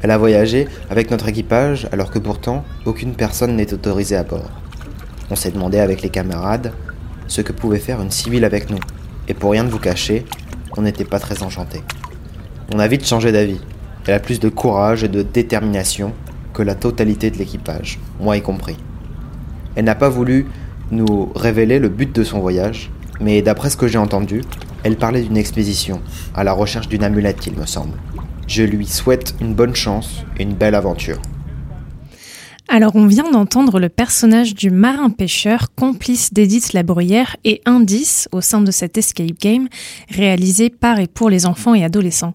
Elle 0.02 0.12
a 0.12 0.18
voyagé 0.18 0.68
avec 0.90 1.12
notre 1.12 1.28
équipage 1.28 1.88
alors 1.92 2.10
que 2.10 2.20
pourtant 2.20 2.66
aucune 2.86 3.14
personne 3.14 3.56
n'est 3.56 3.74
autorisée 3.74 4.16
à 4.16 4.24
bord. 4.24 4.50
On 5.30 5.36
s'est 5.36 5.52
demandé 5.52 5.80
avec 5.80 6.02
les 6.02 6.10
camarades 6.10 6.74
ce 7.28 7.42
que 7.42 7.54
pouvait 7.54 7.80
faire 7.80 8.02
une 8.02 8.12
civile 8.12 8.44
avec 8.44 8.70
nous. 8.70 8.80
Et 9.28 9.34
pour 9.34 9.52
rien 9.52 9.64
de 9.64 9.70
vous 9.70 9.80
cacher, 9.80 10.26
on 10.76 10.82
n'était 10.82 11.06
pas 11.06 11.20
très 11.20 11.44
enchantés. 11.44 11.84
On 12.74 12.80
a 12.80 12.88
vite 12.88 13.06
changé 13.06 13.32
d'avis. 13.32 13.62
Elle 14.08 14.16
a 14.16 14.20
plus 14.20 14.40
de 14.40 14.50
courage 14.50 15.04
et 15.04 15.08
de 15.08 15.22
détermination 15.22 16.14
que 16.54 16.64
la 16.64 16.76
totalité 16.76 17.30
de 17.30 17.38
l'équipage, 17.38 18.00
moi 18.20 18.36
y 18.36 18.42
compris. 18.42 18.78
Elle 19.76 19.86
n'a 19.86 19.96
pas 19.96 20.10
voulu 20.10 20.48
nous 20.92 21.32
révéler 21.36 21.80
le 21.80 21.88
but 21.90 22.14
de 22.14 22.24
son 22.24 22.40
voyage, 22.40 22.92
mais 23.22 23.42
d'après 23.42 23.70
ce 23.70 23.78
que 23.78 23.88
j'ai 23.88 23.98
entendu, 23.98 24.42
elle 24.84 24.98
parlait 24.98 25.22
d'une 25.22 25.38
expédition, 25.38 26.02
à 26.36 26.44
la 26.44 26.54
recherche 26.54 26.90
d'une 26.90 27.04
amulette, 27.04 27.46
il 27.46 27.56
me 27.56 27.66
semble. 27.66 27.98
Je 28.54 28.64
lui 28.64 28.86
souhaite 28.86 29.34
une 29.40 29.54
bonne 29.54 29.78
chance 29.78 30.26
et 30.38 30.44
une 30.44 30.56
belle 30.56 30.76
aventure. 30.76 31.22
Alors 32.74 32.96
on 32.96 33.06
vient 33.06 33.30
d'entendre 33.30 33.82
le 33.82 33.90
personnage 33.90 34.56
du 34.56 34.72
marin 34.72 35.10
pêcheur, 35.10 35.76
complice 35.76 36.32
d'Edith 36.32 36.72
Labruyère 36.72 37.36
et 37.44 37.62
indice 37.66 38.30
au 38.32 38.40
sein 38.40 38.62
de 38.62 38.72
cet 38.72 38.98
escape 38.98 39.38
game 39.42 39.68
réalisé 40.10 40.70
par 40.70 40.98
et 41.02 41.08
pour 41.08 41.30
les 41.30 41.46
enfants 41.46 41.76
et 41.76 41.84
adolescents. 41.84 42.32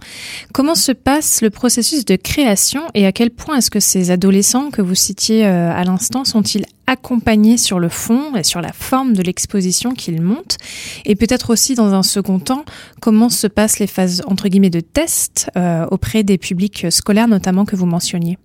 Comment 0.53 0.75
se 0.75 0.93
passe 0.93 1.41
le 1.41 1.49
processus 1.49 2.05
de 2.05 2.17
création 2.17 2.83
et 2.93 3.07
à 3.07 3.13
quel 3.13 3.31
point 3.31 3.57
est-ce 3.57 3.71
que 3.71 3.81
ces 3.81 4.11
adolescents 4.11 4.71
que 4.71 4.83
vous 4.83 4.95
citiez 4.95 5.47
euh, 5.47 5.73
à 5.73 5.85
l'instant 5.85 6.27
sont-ils 6.27 6.67
accompagnés 6.87 7.57
sur 7.57 7.79
le 7.79 7.89
fond 7.89 8.37
et 8.37 8.45
sur 8.45 8.61
la 8.61 8.75
forme 8.75 9.15
de 9.15 9.23
l'exposition 9.23 9.95
qu'ils 9.95 10.21
montent? 10.21 10.59
Et 11.07 11.17
peut-être 11.17 11.49
aussi 11.49 11.75
dans 11.75 11.95
un 11.95 12.03
second 12.03 12.41
temps, 12.41 12.67
comment 13.01 13.31
se 13.31 13.47
passent 13.47 13.79
les 13.79 13.87
phases 13.87 14.23
entre 14.27 14.49
guillemets 14.49 14.69
de 14.69 14.81
test 14.81 15.51
euh, 15.57 15.87
auprès 15.91 16.25
des 16.25 16.37
publics 16.37 16.93
scolaires 16.93 17.27
notamment 17.27 17.65
que 17.65 17.75
vous 17.75 17.87
mentionniez? 17.87 18.37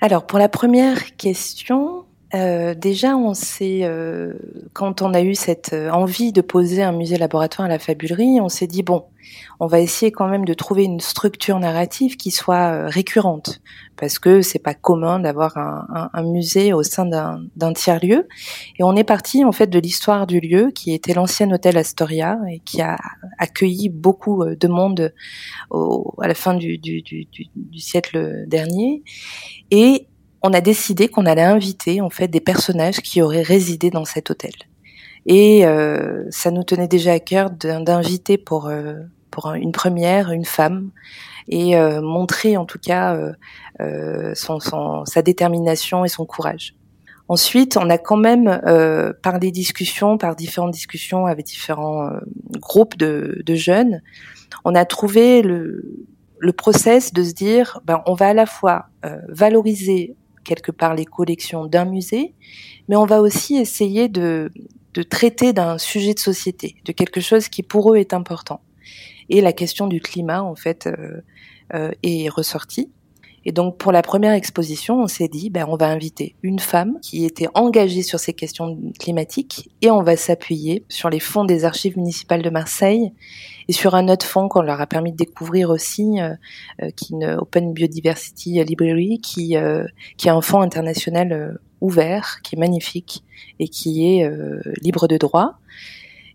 Alors 0.00 0.26
pour 0.26 0.38
la 0.38 0.48
première 0.48 1.16
question, 1.16 1.99
euh, 2.32 2.74
déjà, 2.74 3.16
on 3.16 3.34
s'est, 3.34 3.80
euh, 3.82 4.34
quand 4.72 5.02
on 5.02 5.14
a 5.14 5.22
eu 5.22 5.34
cette 5.34 5.72
euh, 5.72 5.90
envie 5.90 6.32
de 6.32 6.40
poser 6.40 6.82
un 6.82 6.92
musée 6.92 7.18
laboratoire 7.18 7.66
à 7.66 7.68
la 7.68 7.80
fabulerie, 7.80 8.40
on 8.40 8.48
s'est 8.48 8.68
dit 8.68 8.84
bon, 8.84 9.06
on 9.58 9.66
va 9.66 9.80
essayer 9.80 10.12
quand 10.12 10.28
même 10.28 10.44
de 10.44 10.54
trouver 10.54 10.84
une 10.84 11.00
structure 11.00 11.58
narrative 11.58 12.16
qui 12.16 12.30
soit 12.30 12.86
récurrente, 12.86 13.60
parce 13.96 14.18
que 14.18 14.42
c'est 14.42 14.60
pas 14.60 14.74
commun 14.74 15.18
d'avoir 15.18 15.56
un, 15.56 16.10
un, 16.12 16.22
musée 16.22 16.72
au 16.72 16.82
sein 16.82 17.04
d'un 17.04 17.72
tiers 17.72 18.02
lieu. 18.02 18.28
Et 18.78 18.84
on 18.84 18.96
est 18.96 19.04
parti 19.04 19.44
en 19.44 19.52
fait 19.52 19.66
de 19.66 19.78
l'histoire 19.78 20.26
du 20.26 20.40
lieu, 20.40 20.70
qui 20.72 20.94
était 20.94 21.14
l'ancien 21.14 21.50
hôtel 21.50 21.76
Astoria 21.76 22.38
et 22.50 22.60
qui 22.60 22.80
a 22.80 22.96
accueilli 23.38 23.88
beaucoup 23.88 24.44
de 24.44 24.68
monde 24.68 25.12
au, 25.70 26.14
à 26.20 26.28
la 26.28 26.34
fin 26.34 26.54
du, 26.54 26.78
du, 26.78 27.02
du, 27.02 27.26
du 27.54 27.78
siècle 27.78 28.44
dernier. 28.46 29.02
Et 29.70 30.06
on 30.42 30.52
a 30.52 30.60
décidé 30.60 31.08
qu'on 31.08 31.26
allait 31.26 31.42
inviter 31.42 32.00
en 32.00 32.10
fait 32.10 32.28
des 32.28 32.40
personnages 32.40 33.00
qui 33.00 33.22
auraient 33.22 33.42
résidé 33.42 33.90
dans 33.90 34.04
cet 34.04 34.30
hôtel. 34.30 34.52
Et 35.26 35.66
euh, 35.66 36.24
ça 36.30 36.50
nous 36.50 36.64
tenait 36.64 36.88
déjà 36.88 37.12
à 37.12 37.20
cœur 37.20 37.50
d'inviter 37.50 38.38
pour 38.38 38.66
euh, 38.66 38.94
pour 39.30 39.52
une 39.52 39.70
première, 39.70 40.32
une 40.32 40.44
femme, 40.44 40.90
et 41.48 41.76
montrer 42.00 42.56
en 42.56 42.64
tout 42.64 42.80
cas 42.80 43.16
son, 44.34 44.58
son, 44.58 45.04
sa 45.04 45.22
détermination 45.22 46.04
et 46.04 46.08
son 46.08 46.26
courage. 46.26 46.74
Ensuite, 47.30 47.76
on 47.76 47.88
a 47.90 47.96
quand 47.96 48.16
même, 48.16 48.60
euh, 48.66 49.12
par 49.22 49.38
des 49.38 49.52
discussions, 49.52 50.18
par 50.18 50.34
différentes 50.34 50.72
discussions 50.72 51.26
avec 51.26 51.46
différents 51.46 52.08
euh, 52.08 52.18
groupes 52.58 52.96
de, 52.96 53.40
de, 53.46 53.54
jeunes, 53.54 54.02
on 54.64 54.74
a 54.74 54.84
trouvé 54.84 55.40
le, 55.40 56.04
le 56.40 56.52
process 56.52 57.12
de 57.12 57.22
se 57.22 57.32
dire, 57.32 57.78
ben, 57.84 58.02
on 58.06 58.14
va 58.14 58.30
à 58.30 58.34
la 58.34 58.46
fois 58.46 58.86
euh, 59.04 59.14
valoriser 59.28 60.16
quelque 60.44 60.72
part 60.72 60.94
les 60.94 61.04
collections 61.04 61.66
d'un 61.66 61.84
musée, 61.84 62.34
mais 62.88 62.96
on 62.96 63.06
va 63.06 63.20
aussi 63.20 63.56
essayer 63.56 64.08
de, 64.08 64.50
de 64.94 65.02
traiter 65.02 65.52
d'un 65.52 65.78
sujet 65.78 66.14
de 66.14 66.18
société, 66.18 66.76
de 66.84 66.92
quelque 66.92 67.20
chose 67.20 67.48
qui 67.48 67.62
pour 67.62 67.92
eux 67.92 67.96
est 67.96 68.14
important. 68.14 68.60
Et 69.28 69.40
la 69.40 69.52
question 69.52 69.86
du 69.86 70.00
climat, 70.00 70.42
en 70.42 70.56
fait, 70.56 70.88
est 72.02 72.28
ressortie. 72.28 72.90
Et 73.44 73.52
donc 73.52 73.78
pour 73.78 73.92
la 73.92 74.02
première 74.02 74.32
exposition, 74.32 75.00
on 75.00 75.06
s'est 75.06 75.28
dit, 75.28 75.50
ben, 75.50 75.66
on 75.68 75.76
va 75.76 75.88
inviter 75.88 76.34
une 76.42 76.58
femme 76.58 76.98
qui 77.00 77.24
était 77.24 77.48
engagée 77.54 78.02
sur 78.02 78.18
ces 78.18 78.34
questions 78.34 78.78
climatiques 78.98 79.70
et 79.80 79.90
on 79.90 80.02
va 80.02 80.16
s'appuyer 80.16 80.84
sur 80.88 81.08
les 81.08 81.20
fonds 81.20 81.44
des 81.44 81.64
archives 81.64 81.96
municipales 81.96 82.42
de 82.42 82.50
Marseille 82.50 83.12
et 83.68 83.72
sur 83.72 83.94
un 83.94 84.08
autre 84.08 84.26
fonds 84.26 84.48
qu'on 84.48 84.62
leur 84.62 84.80
a 84.80 84.86
permis 84.86 85.12
de 85.12 85.16
découvrir 85.16 85.70
aussi, 85.70 86.20
euh, 86.20 86.34
euh 86.82 86.90
qui 86.90 87.06
est 87.06 87.16
une 87.16 87.36
Open 87.38 87.72
Biodiversity 87.72 88.62
Library, 88.64 89.20
qui, 89.22 89.56
euh, 89.56 89.84
qui 90.16 90.28
est 90.28 90.32
un 90.32 90.40
fonds 90.40 90.60
international 90.60 91.32
euh, 91.32 91.52
ouvert, 91.80 92.40
qui 92.42 92.56
est 92.56 92.58
magnifique 92.58 93.24
et 93.58 93.68
qui 93.68 94.06
est 94.06 94.30
libre 94.82 95.08
de 95.08 95.16
droit 95.16 95.54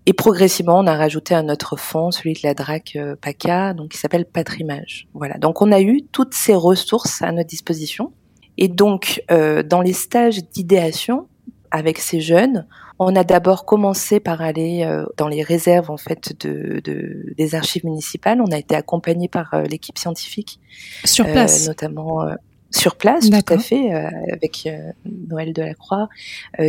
et 0.05 0.13
progressivement, 0.13 0.79
on 0.79 0.87
a 0.87 0.95
rajouté 0.95 1.33
un 1.33 1.49
autre 1.49 1.77
fonds, 1.77 2.11
celui 2.11 2.33
de 2.33 2.39
la 2.43 2.53
DRAC 2.53 2.95
euh, 2.95 3.15
PACA, 3.15 3.73
donc 3.73 3.89
qui 3.89 3.97
s'appelle 3.97 4.25
Patrimage. 4.25 5.07
Voilà. 5.13 5.37
Donc 5.37 5.61
on 5.61 5.71
a 5.71 5.81
eu 5.81 6.03
toutes 6.11 6.33
ces 6.33 6.53
ressources 6.53 7.21
à 7.21 7.31
notre 7.31 7.49
disposition. 7.49 8.11
Et 8.57 8.67
donc, 8.67 9.21
euh, 9.31 9.63
dans 9.63 9.81
les 9.81 9.93
stages 9.93 10.43
d'idéation 10.49 11.27
avec 11.71 11.97
ces 11.97 12.21
jeunes, 12.21 12.67
on 12.99 13.15
a 13.15 13.23
d'abord 13.23 13.65
commencé 13.65 14.19
par 14.19 14.41
aller 14.41 14.83
euh, 14.83 15.05
dans 15.17 15.27
les 15.27 15.43
réserves 15.43 15.91
en 15.91 15.97
fait 15.97 16.33
de, 16.39 16.79
de, 16.83 17.33
des 17.35 17.55
archives 17.55 17.83
municipales. 17.83 18.41
On 18.41 18.51
a 18.51 18.57
été 18.57 18.75
accompagné 18.75 19.27
par 19.27 19.53
euh, 19.53 19.63
l'équipe 19.63 19.97
scientifique 19.97 20.59
sur 21.03 21.25
place, 21.25 21.67
notamment 21.67 22.25
sur 22.71 22.95
place, 22.95 23.29
tout 23.29 23.53
à 23.53 23.57
fait, 23.57 23.93
avec 24.31 24.67
Noël 25.05 25.53
Delacroix, 25.53 26.09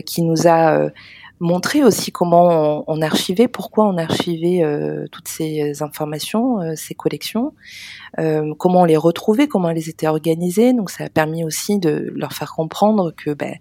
qui 0.05 0.23
nous 0.23 0.47
a 0.47 0.89
montrer 1.41 1.85
aussi 1.85 2.13
comment 2.13 2.85
on, 2.87 3.03
archivait, 3.03 3.49
pourquoi 3.49 3.87
on 3.87 3.99
archivait 3.99 4.63
euh, 4.63 5.07
toutes 5.13 5.29
ces 5.29 5.83
informations, 5.83 6.61
euh, 6.61 6.75
ces 6.77 6.95
collections, 6.95 7.53
euh, 8.19 8.55
comment 8.59 8.83
on 8.83 8.85
les 8.85 8.97
retrouvait, 8.97 9.47
comment 9.47 9.69
elles 9.71 9.89
étaient 9.89 10.07
organisées. 10.07 10.73
Donc 10.73 10.91
ça 10.91 11.05
a 11.05 11.09
permis 11.09 11.45
aussi 11.45 11.79
de 11.79 12.13
leur 12.15 12.33
faire 12.33 12.53
comprendre 12.53 13.13
que 13.15 13.33
ben, 13.35 13.57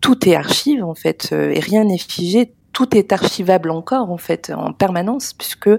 tout 0.00 0.28
est 0.28 0.34
archive 0.34 0.84
en 0.84 0.94
fait 0.94 1.32
et 1.32 1.60
rien 1.60 1.84
n'est 1.84 1.98
figé. 1.98 2.52
Tout 2.72 2.96
est 2.96 3.12
archivable 3.12 3.70
encore 3.70 4.10
en 4.10 4.18
fait 4.18 4.52
en 4.54 4.72
permanence 4.72 5.32
puisque 5.32 5.70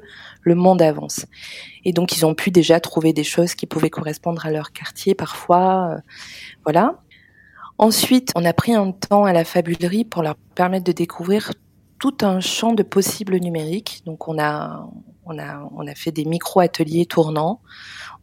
le 0.41 0.55
monde 0.55 0.81
avance. 0.81 1.25
Et 1.83 1.91
donc 1.91 2.17
ils 2.17 2.25
ont 2.25 2.33
pu 2.33 2.51
déjà 2.51 2.79
trouver 2.79 3.11
des 3.11 3.25
choses 3.25 3.53
qui 3.53 3.65
pouvaient 3.65 3.89
correspondre 3.89 4.45
à 4.45 4.51
leur 4.51 4.71
quartier 4.71 5.13
parfois, 5.13 5.97
voilà. 6.63 6.95
Ensuite, 7.77 8.31
on 8.35 8.45
a 8.45 8.53
pris 8.53 8.73
un 8.73 8.91
temps 8.91 9.25
à 9.25 9.33
la 9.33 9.43
fabulerie 9.43 10.05
pour 10.05 10.23
leur 10.23 10.35
permettre 10.55 10.85
de 10.85 10.93
découvrir 10.93 11.51
tout 11.99 12.17
un 12.21 12.39
champ 12.39 12.73
de 12.73 12.83
possibles 12.83 13.37
numériques. 13.37 14.01
Donc 14.05 14.27
on 14.27 14.39
a 14.39 14.87
on 15.25 15.39
a 15.39 15.69
on 15.75 15.87
a 15.87 15.95
fait 15.95 16.11
des 16.11 16.23
micro 16.23 16.59
ateliers 16.61 17.05
tournants. 17.05 17.61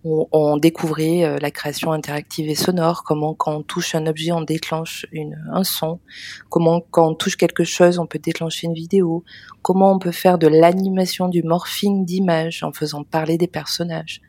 On, 0.05 0.27
on 0.33 0.57
découvrait 0.57 1.25
euh, 1.25 1.39
la 1.39 1.51
création 1.51 1.93
interactive 1.93 2.49
et 2.49 2.55
sonore, 2.55 3.05
comment 3.05 3.35
quand 3.35 3.55
on 3.55 3.63
touche 3.63 3.95
un 3.95 4.07
objet 4.07 4.33
on 4.33 4.41
déclenche 4.41 5.07
une, 5.13 5.39
un 5.53 5.63
son, 5.63 6.01
comment 6.49 6.81
quand 6.81 7.09
on 7.11 7.15
touche 7.15 7.37
quelque 7.37 7.63
chose 7.63 8.01
on 8.01 8.07
peut 8.07 8.19
déclencher 8.19 8.67
une 8.67 8.75
vidéo, 8.75 9.23
comment 9.63 9.93
on 9.93 10.01
peut 10.01 10.11
faire 10.11 10.39
de 10.39 10.49
l'animation 10.49 11.29
du 11.29 11.45
morphing 11.45 12.05
d'images 12.05 12.65
en 12.65 12.73
faisant 12.73 13.05
parler 13.05 13.39
des 13.39 13.47
personnages. 13.47 14.21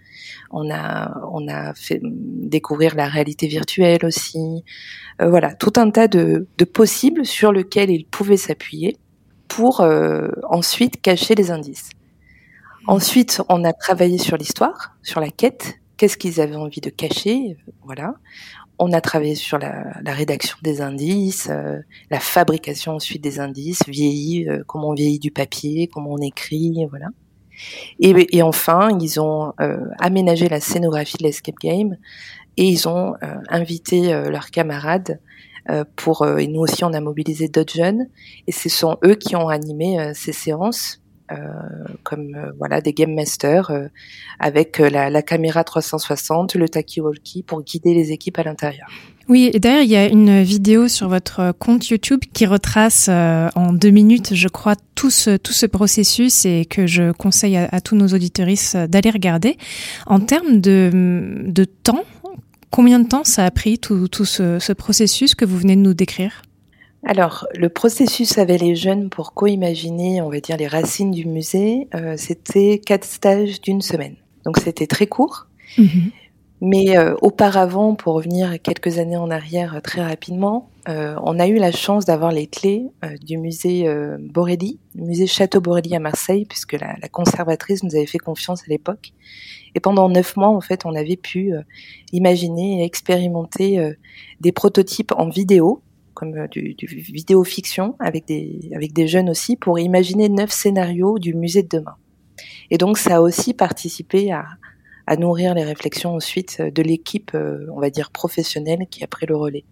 On 0.51 0.70
a, 0.72 1.22
on 1.32 1.48
a 1.48 1.74
fait 1.74 2.00
découvrir 2.03 2.96
la 2.96 3.08
réalité 3.08 3.48
virtuelle 3.48 4.05
aussi. 4.05 4.63
Euh, 5.22 5.29
voilà, 5.29 5.53
tout 5.53 5.74
un 5.75 5.89
tas 5.89 6.08
de, 6.08 6.48
de, 6.58 6.65
possibles 6.65 7.25
sur 7.25 7.51
lesquels 7.51 7.89
ils 7.89 8.05
pouvaient 8.05 8.38
s'appuyer 8.38 8.98
pour 9.48 9.82
euh, 9.82 10.29
ensuite 10.50 11.01
cacher 11.01 11.36
les 11.36 11.51
indices. 11.51 11.89
Ensuite, 12.88 13.41
on 13.50 13.63
a 13.63 13.74
travaillé 13.74 14.17
sur 14.17 14.36
l'histoire, 14.38 14.96
sur 15.03 15.20
la 15.20 15.29
quête. 15.29 15.79
Qu'est-ce 15.98 16.17
qu'ils 16.17 16.41
avaient 16.41 16.55
envie 16.55 16.82
de 16.82 16.89
cacher? 16.89 17.58
Voilà. 17.84 18.15
On 18.79 18.91
a 18.91 19.00
travaillé 19.00 19.36
sur 19.36 19.60
la, 19.60 19.93
rédaction 20.05 20.58
des 20.63 20.82
indices, 20.82 21.48
euh, 21.50 21.79
la 22.10 22.20
fabrication 22.20 22.93
ensuite 22.93 23.24
des 23.24 23.39
indices, 23.39 23.84
vieilli, 23.88 24.48
comment 24.67 24.89
on 24.89 24.93
vieillit 24.93 25.20
du 25.20 25.32
papier, 25.32 25.88
comment 25.88 26.13
on 26.13 26.17
écrit, 26.17 26.86
voilà. 26.89 27.08
Et, 28.00 28.41
enfin, 28.41 28.98
ils 29.00 29.19
ont 29.19 29.53
euh, 29.60 29.77
aménagé 30.00 30.50
la 30.50 30.60
scénographie 30.60 31.17
de 31.17 31.24
l'escape 31.24 31.55
game 31.62 31.98
et 32.57 32.65
ils 32.65 32.88
ont 32.88 33.13
euh, 33.24 33.36
invité 33.50 34.13
euh, 34.13 34.29
leurs 34.29 34.51
camarades 34.51 35.19
pour 35.95 36.27
et 36.27 36.48
nous 36.48 36.60
aussi 36.60 36.83
on 36.83 36.91
a 36.91 37.00
mobilisé 37.00 37.48
d'autres 37.48 37.74
jeunes 37.74 38.10
et 38.48 38.51
ce 38.51 38.67
sont 38.67 38.98
eux 39.05 39.15
qui 39.15 39.38
ont 39.38 39.48
animé 39.48 40.12
ces 40.13 40.33
séances 40.33 41.01
comme 42.03 42.51
voilà 42.57 42.81
des 42.81 42.91
game 42.91 43.15
masters 43.15 43.72
avec 44.39 44.79
la, 44.79 45.22
caméra 45.22 45.63
360, 45.63 46.55
le 46.55 46.67
talkie-walkie 46.67 47.43
pour 47.43 47.63
guider 47.63 47.93
les 47.93 48.12
équipes 48.12 48.39
à 48.39 48.43
l'intérieur. 48.43 48.89
Oui, 49.29 49.49
et 49.53 49.59
d'ailleurs, 49.59 49.83
il 49.83 49.89
y 49.89 49.95
a 49.95 50.07
une 50.07 50.41
vidéo 50.43 50.87
sur 50.87 51.07
votre 51.07 51.53
compte 51.57 51.87
YouTube 51.87 52.21
qui 52.33 52.45
retrace 52.45 53.07
en 53.09 53.71
deux 53.73 53.89
minutes, 53.89 54.33
je 54.33 54.47
crois, 54.49 54.75
tout 54.95 55.09
ce, 55.09 55.37
tout 55.37 55.53
ce 55.53 55.65
processus 55.65 56.45
et 56.45 56.65
que 56.65 56.87
je 56.87 57.11
conseille 57.11 57.55
à, 57.55 57.69
à 57.71 57.79
tous 57.79 57.95
nos 57.95 58.07
auditeuristes 58.07 58.75
d'aller 58.75 59.09
regarder. 59.09 59.57
En 60.07 60.19
termes 60.19 60.59
de, 60.59 61.43
de 61.45 61.63
temps, 61.63 62.03
combien 62.69 62.99
de 62.99 63.07
temps 63.07 63.23
ça 63.23 63.45
a 63.45 63.51
pris 63.51 63.79
tout, 63.79 64.07
tout 64.07 64.25
ce, 64.25 64.59
ce 64.59 64.73
processus 64.73 65.35
que 65.35 65.45
vous 65.45 65.57
venez 65.57 65.75
de 65.77 65.81
nous 65.81 65.93
décrire? 65.93 66.41
Alors, 67.05 67.47
le 67.55 67.69
processus 67.69 68.37
avec 68.37 68.61
les 68.61 68.75
jeunes 68.75 69.09
pour 69.09 69.33
co-imaginer, 69.33 70.21
on 70.21 70.29
va 70.29 70.39
dire, 70.39 70.57
les 70.57 70.67
racines 70.67 71.11
du 71.11 71.25
musée, 71.25 71.87
euh, 71.95 72.15
c'était 72.17 72.81
quatre 72.85 73.05
stages 73.05 73.61
d'une 73.61 73.81
semaine. 73.81 74.15
Donc 74.45 74.57
c'était 74.57 74.87
très 74.87 75.07
court. 75.07 75.47
Mhm. 75.77 76.11
Mais 76.65 76.98
euh, 76.98 77.13
auparavant, 77.22 77.93
pour 77.93 78.13
revenir 78.13 78.62
quelques 78.62 78.98
années 78.98 79.17
en 79.17 79.29
arrière 79.29 79.82
très 79.84 80.01
rapidement, 80.01 80.70
euh, 80.88 81.15
on 81.22 81.38
a 81.38 81.48
eu 81.48 81.58
la 81.58 81.74
chance 81.74 82.05
d'avoir 82.05 82.32
les 82.32 82.48
clés 82.48 82.88
du 83.22 83.38
musée 83.38 83.86
Borelli, 84.20 84.79
le 84.96 85.03
musée 85.03 85.27
Château 85.27 85.60
Borelli 85.60 85.93
à 85.93 86.00
Marseille, 86.00 86.46
puisque 86.46 86.74
la, 86.74 86.96
la, 87.01 87.10
conservatrice 87.10 87.84
nous 87.84 87.96
avait 87.96 88.05
fait 88.05 88.17
confiance 88.17 88.62
à 88.62 88.67
l'époque. 88.70 89.12
Et 89.75 89.82
pendant 89.82 90.08
neuf 90.08 90.38
mois, 90.38 90.48
en 90.48 90.62
fait, 90.62 90.86
on 90.86 90.96
avait 90.96 91.17
pu 91.17 91.51
imaginer 92.13 92.82
et 92.82 92.86
expérimenter 92.86 93.93
des 94.39 94.51
prototypes 94.53 95.12
en 95.17 95.27
vidéo 95.27 95.82
comme 96.13 96.36
euh, 96.38 96.48
du, 96.48 96.74
du 96.75 96.86
vidéo 96.86 97.43
fiction 97.43 97.96
avec 98.00 98.25
des 98.25 98.72
avec 98.75 98.93
des 98.93 99.08
jeunes 99.08 99.29
aussi 99.29 99.55
pour 99.55 99.79
imaginer 99.79 100.29
neuf 100.29 100.51
scénarios 100.51 101.20
du 101.20 101.34
musée 101.34 101.63
de 101.63 101.70
demain. 101.77 101.96
Et 102.72 102.77
donc 102.77 102.98
ça 102.98 103.17
a 103.17 103.22
aussi 103.22 103.53
participé 103.53 104.32
à, 104.32 104.46
à 105.07 105.15
nourrir 105.15 105.53
les 105.53 105.63
réflexions 105.63 106.15
ensuite 106.15 106.62
de 106.62 106.81
l'équipe, 106.81 107.31
euh, 107.36 107.67
on 107.75 107.79
va 107.79 107.89
dire 107.89 108.12
professionnelle, 108.12 108.88
qui 108.89 109.03
a 109.03 109.07
pris 109.07 109.25
le 109.25 109.36
relais. 109.36 109.63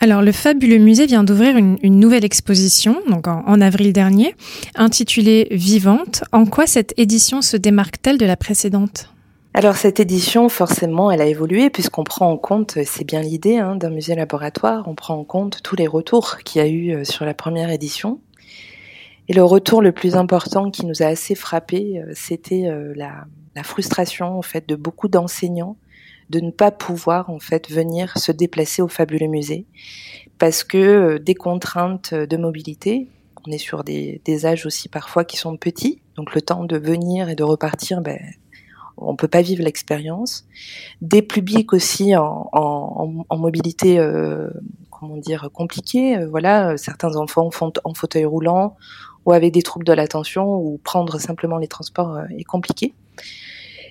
Alors, 0.00 0.22
le 0.22 0.32
fabuleux 0.32 0.78
musée 0.78 1.06
vient 1.06 1.22
d'ouvrir 1.22 1.56
une, 1.56 1.78
une, 1.82 2.00
nouvelle 2.00 2.24
exposition, 2.24 2.96
donc 3.08 3.28
en, 3.28 3.44
en, 3.46 3.60
avril 3.60 3.92
dernier, 3.92 4.34
intitulée 4.74 5.46
Vivante. 5.52 6.24
En 6.32 6.44
quoi 6.44 6.66
cette 6.66 6.92
édition 6.96 7.40
se 7.40 7.56
démarque-t-elle 7.56 8.18
de 8.18 8.26
la 8.26 8.36
précédente? 8.36 9.12
Alors 9.54 9.76
cette 9.76 10.00
édition, 10.00 10.48
forcément, 10.48 11.10
elle 11.10 11.20
a 11.20 11.26
évolué 11.26 11.68
puisqu'on 11.68 12.04
prend 12.04 12.30
en 12.30 12.38
compte, 12.38 12.78
c'est 12.86 13.04
bien 13.04 13.20
l'idée 13.20 13.58
hein, 13.58 13.76
d'un 13.76 13.90
musée 13.90 14.14
laboratoire, 14.14 14.88
on 14.88 14.94
prend 14.94 15.14
en 15.14 15.24
compte 15.24 15.60
tous 15.62 15.76
les 15.76 15.86
retours 15.86 16.38
qu'il 16.38 16.62
y 16.62 16.64
a 16.64 16.68
eu 16.68 16.94
euh, 16.94 17.04
sur 17.04 17.26
la 17.26 17.34
première 17.34 17.68
édition. 17.68 18.18
Et 19.28 19.34
le 19.34 19.44
retour 19.44 19.82
le 19.82 19.92
plus 19.92 20.16
important 20.16 20.70
qui 20.70 20.86
nous 20.86 21.02
a 21.02 21.06
assez 21.06 21.34
frappé, 21.34 21.98
euh, 22.00 22.12
c'était 22.14 22.66
euh, 22.66 22.94
la, 22.96 23.26
la, 23.54 23.62
frustration 23.62 24.38
en 24.38 24.42
fait 24.42 24.68
de 24.68 24.76
beaucoup 24.76 25.08
d'enseignants 25.08 25.76
de 26.30 26.40
ne 26.40 26.50
pas 26.50 26.70
pouvoir 26.70 27.30
en 27.30 27.38
fait 27.38 27.70
venir 27.70 28.16
se 28.16 28.32
déplacer 28.32 28.80
au 28.80 28.88
fabuleux 28.88 29.26
musée 29.26 29.66
parce 30.38 30.64
que 30.64 31.18
des 31.18 31.34
contraintes 31.34 32.14
de 32.14 32.36
mobilité, 32.36 33.08
on 33.46 33.50
est 33.50 33.58
sur 33.58 33.84
des, 33.84 34.20
des, 34.24 34.46
âges 34.46 34.66
aussi 34.66 34.88
parfois 34.88 35.24
qui 35.24 35.36
sont 35.36 35.56
petits, 35.56 36.00
donc 36.16 36.34
le 36.34 36.40
temps 36.40 36.64
de 36.64 36.78
venir 36.78 37.28
et 37.28 37.34
de 37.34 37.44
repartir, 37.44 38.00
ben, 38.00 38.18
on 38.96 39.16
peut 39.16 39.28
pas 39.28 39.42
vivre 39.42 39.62
l'expérience. 39.62 40.46
Des 41.00 41.22
publics 41.22 41.72
aussi 41.72 42.16
en, 42.16 42.48
en, 42.52 43.24
en 43.28 43.38
mobilité, 43.38 43.98
euh, 43.98 44.50
comment 44.90 45.16
dire, 45.16 45.50
compliquée. 45.52 46.18
Euh, 46.18 46.28
voilà, 46.28 46.76
certains 46.76 47.16
enfants 47.16 47.50
font 47.50 47.72
en 47.84 47.94
fauteuil 47.94 48.24
roulant 48.24 48.76
ou 49.24 49.32
avec 49.32 49.52
des 49.52 49.62
troubles 49.62 49.84
de 49.84 49.92
l'attention 49.92 50.56
ou 50.56 50.78
prendre 50.82 51.18
simplement 51.18 51.58
les 51.58 51.68
transports 51.68 52.20
est 52.36 52.44
compliqué. 52.44 52.94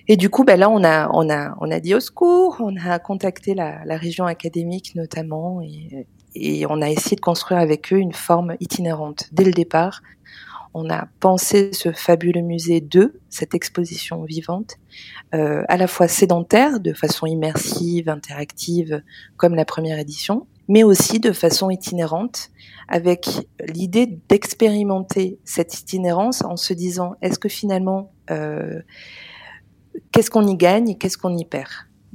Et 0.08 0.16
du 0.16 0.30
coup, 0.30 0.44
ben 0.44 0.58
là, 0.58 0.68
on 0.68 0.82
a, 0.82 1.08
on 1.12 1.30
a, 1.30 1.54
on 1.60 1.70
a 1.70 1.80
dit 1.80 1.94
au 1.94 2.00
secours, 2.00 2.56
on 2.60 2.76
a 2.76 2.98
contacté 2.98 3.54
la, 3.54 3.84
la 3.84 3.96
région 3.96 4.26
académique 4.26 4.94
notamment, 4.94 5.60
et, 5.62 6.06
et, 6.34 6.66
on 6.66 6.82
a 6.82 6.90
essayé 6.90 7.16
de 7.16 7.20
construire 7.20 7.60
avec 7.60 7.92
eux 7.92 7.98
une 7.98 8.12
forme 8.12 8.56
itinérante 8.60 9.28
dès 9.32 9.44
le 9.44 9.52
départ. 9.52 10.02
On 10.74 10.88
a 10.88 11.06
pensé 11.20 11.70
ce 11.72 11.92
fabuleux 11.92 12.40
musée 12.40 12.80
de 12.80 13.20
cette 13.28 13.54
exposition 13.54 14.24
vivante, 14.24 14.76
euh, 15.34 15.62
à 15.68 15.76
la 15.76 15.86
fois 15.86 16.08
sédentaire, 16.08 16.80
de 16.80 16.94
façon 16.94 17.26
immersive, 17.26 18.08
interactive, 18.08 19.02
comme 19.36 19.54
la 19.54 19.66
première 19.66 19.98
édition, 19.98 20.46
mais 20.68 20.82
aussi 20.82 21.20
de 21.20 21.32
façon 21.32 21.68
itinérante, 21.68 22.50
avec 22.92 23.26
l'idée 23.58 24.18
d'expérimenter 24.28 25.38
cette 25.44 25.80
itinérance 25.80 26.44
en 26.44 26.56
se 26.58 26.74
disant 26.74 27.14
est-ce 27.22 27.38
que 27.38 27.48
finalement 27.48 28.12
euh, 28.30 28.82
qu'est-ce 30.12 30.30
qu'on 30.30 30.46
y 30.46 30.56
gagne 30.56 30.90
et 30.90 30.98
qu'est-ce 30.98 31.16
qu'on 31.16 31.34
y 31.34 31.46
perd? 31.46 31.70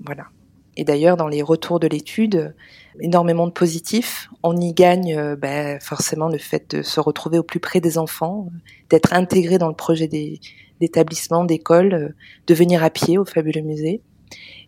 Voilà. 0.06 0.28
Et 0.76 0.84
d'ailleurs, 0.84 1.18
dans 1.18 1.28
les 1.28 1.42
retours 1.42 1.80
de 1.80 1.88
l'étude, 1.88 2.54
énormément 3.02 3.48
de 3.48 3.52
positifs. 3.52 4.30
On 4.44 4.56
y 4.56 4.72
gagne 4.72 5.18
euh, 5.18 5.36
ben, 5.36 5.80
forcément 5.82 6.30
le 6.30 6.38
fait 6.38 6.76
de 6.76 6.84
se 6.84 7.00
retrouver 7.00 7.40
au 7.40 7.44
plus 7.44 7.60
près 7.60 7.82
des 7.82 7.98
enfants, 7.98 8.50
d'être 8.92 9.14
intégré 9.14 9.58
dans 9.58 9.70
le 9.70 9.76
projet 9.76 10.08
d'établissement, 10.80 11.44
d'école, 11.44 11.94
euh, 11.96 12.10
de 12.46 12.54
venir 12.54 12.84
à 12.84 12.92
pied 12.92 13.18
au 13.18 13.26
fabuleux 13.26 13.62
musée. 13.62 14.04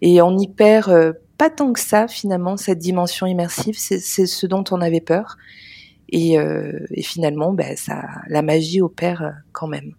Et 0.01 0.23
on 0.23 0.35
y 0.39 0.47
perd 0.47 1.15
pas 1.37 1.51
tant 1.51 1.71
que 1.71 1.79
ça 1.79 2.07
finalement 2.07 2.57
cette 2.57 2.79
dimension 2.79 3.27
immersive. 3.27 3.77
C'est 3.77 3.99
ce 3.99 4.47
dont 4.47 4.63
on 4.71 4.81
avait 4.81 5.01
peur. 5.01 5.37
Et, 6.11 6.35
et 6.35 7.01
finalement, 7.01 7.53
ben, 7.53 7.75
ça, 7.77 8.03
la 8.27 8.41
magie 8.41 8.81
opère 8.81 9.33
quand 9.51 9.67
même. 9.67 9.93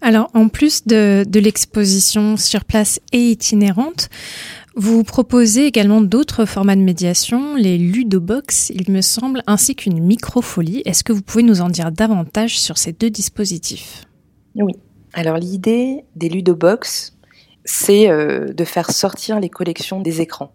Alors, 0.00 0.30
en 0.34 0.48
plus 0.48 0.86
de, 0.86 1.24
l'exposition 1.38 2.36
sur 2.36 2.64
place 2.64 3.00
et 3.12 3.30
itinérante, 3.30 4.08
vous 4.76 5.02
proposez 5.02 5.66
également 5.66 6.00
d'autres 6.00 6.44
formats 6.44 6.76
de 6.76 6.82
médiation, 6.82 7.56
les 7.56 7.78
ludobox, 7.78 8.70
il 8.70 8.92
me 8.92 9.00
semble, 9.00 9.42
ainsi 9.48 9.74
qu'une 9.74 10.00
microfolie. 10.00 10.82
Est-ce 10.84 11.02
que 11.02 11.12
vous 11.12 11.22
pouvez 11.22 11.42
nous 11.42 11.60
en 11.60 11.68
dire 11.68 11.90
davantage 11.90 12.58
sur 12.58 12.78
ces 12.78 12.92
deux 12.92 13.10
dispositifs? 13.10 14.04
Oui. 14.54 14.74
Alors, 15.14 15.36
l'idée 15.36 16.04
des 16.14 16.28
ludobox, 16.28 17.16
c'est 17.64 18.08
euh, 18.08 18.52
de 18.52 18.64
faire 18.64 18.92
sortir 18.92 19.40
les 19.40 19.48
collections 19.48 20.00
des 20.00 20.20
écrans. 20.20 20.52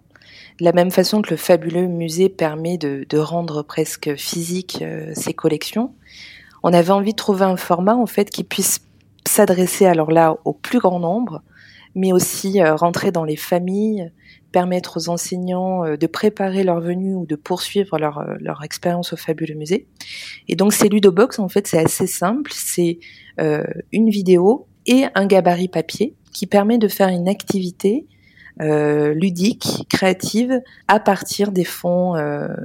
De 0.59 0.65
la 0.65 0.71
même 0.71 0.91
façon 0.91 1.21
que 1.21 1.31
le 1.31 1.37
fabuleux 1.37 1.87
musée 1.87 2.29
permet 2.29 2.77
de, 2.77 3.17
rendre 3.17 3.63
presque 3.63 4.15
physique 4.15 4.79
euh, 4.81 5.11
ces 5.15 5.33
collections, 5.33 5.93
on 6.63 6.73
avait 6.73 6.91
envie 6.91 7.11
de 7.11 7.17
trouver 7.17 7.45
un 7.45 7.57
format 7.57 7.95
en 7.95 8.05
fait 8.05 8.29
qui 8.29 8.43
puisse 8.43 8.79
s'adresser 9.27 9.85
alors 9.85 10.11
là 10.11 10.37
au 10.45 10.53
plus 10.53 10.79
grand 10.79 10.99
nombre, 10.99 11.41
mais 11.95 12.11
aussi 12.11 12.61
euh, 12.61 12.75
rentrer 12.75 13.11
dans 13.11 13.23
les 13.23 13.35
familles, 13.35 14.11
permettre 14.51 14.97
aux 14.97 15.09
enseignants 15.09 15.85
euh, 15.85 15.97
de 15.97 16.07
préparer 16.07 16.63
leur 16.63 16.79
venue 16.79 17.15
ou 17.15 17.25
de 17.25 17.35
poursuivre 17.35 17.97
leur, 17.97 18.19
euh, 18.19 18.35
leur 18.39 18.63
expérience 18.63 19.13
au 19.13 19.17
fabuleux 19.17 19.55
musée. 19.55 19.87
Et 20.47 20.55
donc 20.55 20.73
ces 20.73 20.89
ludobox, 20.89 21.39
en 21.39 21.49
fait, 21.49 21.67
c'est 21.67 21.83
assez 21.83 22.07
simple, 22.07 22.51
c'est 22.53 22.99
une 23.91 24.11
vidéo 24.11 24.67
et 24.85 25.05
un 25.15 25.25
gabarit 25.25 25.69
papier 25.69 26.13
qui 26.31 26.45
permet 26.45 26.77
de 26.77 26.87
faire 26.87 27.07
une 27.07 27.27
activité 27.27 28.05
ludique, 28.59 29.85
créative, 29.89 30.61
à 30.87 30.99
partir 30.99 31.51
des 31.51 31.63
fonds 31.65 32.15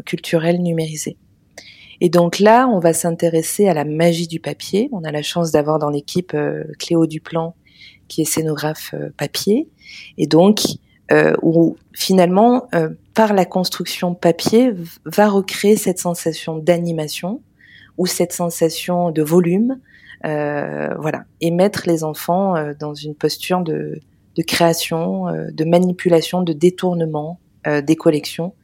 culturels 0.04 0.62
numérisés. 0.62 1.16
Et 2.00 2.10
donc 2.10 2.38
là, 2.38 2.68
on 2.68 2.78
va 2.78 2.92
s'intéresser 2.92 3.68
à 3.68 3.74
la 3.74 3.84
magie 3.84 4.28
du 4.28 4.40
papier. 4.40 4.88
On 4.92 5.04
a 5.04 5.10
la 5.10 5.22
chance 5.22 5.50
d'avoir 5.50 5.78
dans 5.78 5.90
l'équipe 5.90 6.32
euh, 6.34 6.64
Cléo 6.78 7.06
Duplan, 7.06 7.54
qui 8.06 8.22
est 8.22 8.24
scénographe 8.24 8.94
euh, 8.94 9.10
papier, 9.16 9.68
et 10.16 10.26
donc 10.26 10.60
euh, 11.10 11.34
où 11.42 11.76
finalement, 11.94 12.68
euh, 12.74 12.90
par 13.14 13.32
la 13.32 13.44
construction 13.44 14.14
papier, 14.14 14.72
va 15.04 15.28
recréer 15.28 15.76
cette 15.76 15.98
sensation 15.98 16.58
d'animation 16.58 17.40
ou 17.96 18.06
cette 18.06 18.32
sensation 18.32 19.10
de 19.10 19.22
volume, 19.22 19.80
voilà, 20.22 21.24
et 21.40 21.50
mettre 21.50 21.84
les 21.86 22.04
enfants 22.04 22.54
dans 22.78 22.94
une 22.94 23.14
posture 23.14 23.60
de, 23.62 24.00
de 24.38 24.42
création, 24.42 25.26
de 25.52 25.64
manipulation, 25.64 26.40
de 26.40 26.54
détournement 26.54 27.38
des 27.66 27.96
collections 27.96 28.54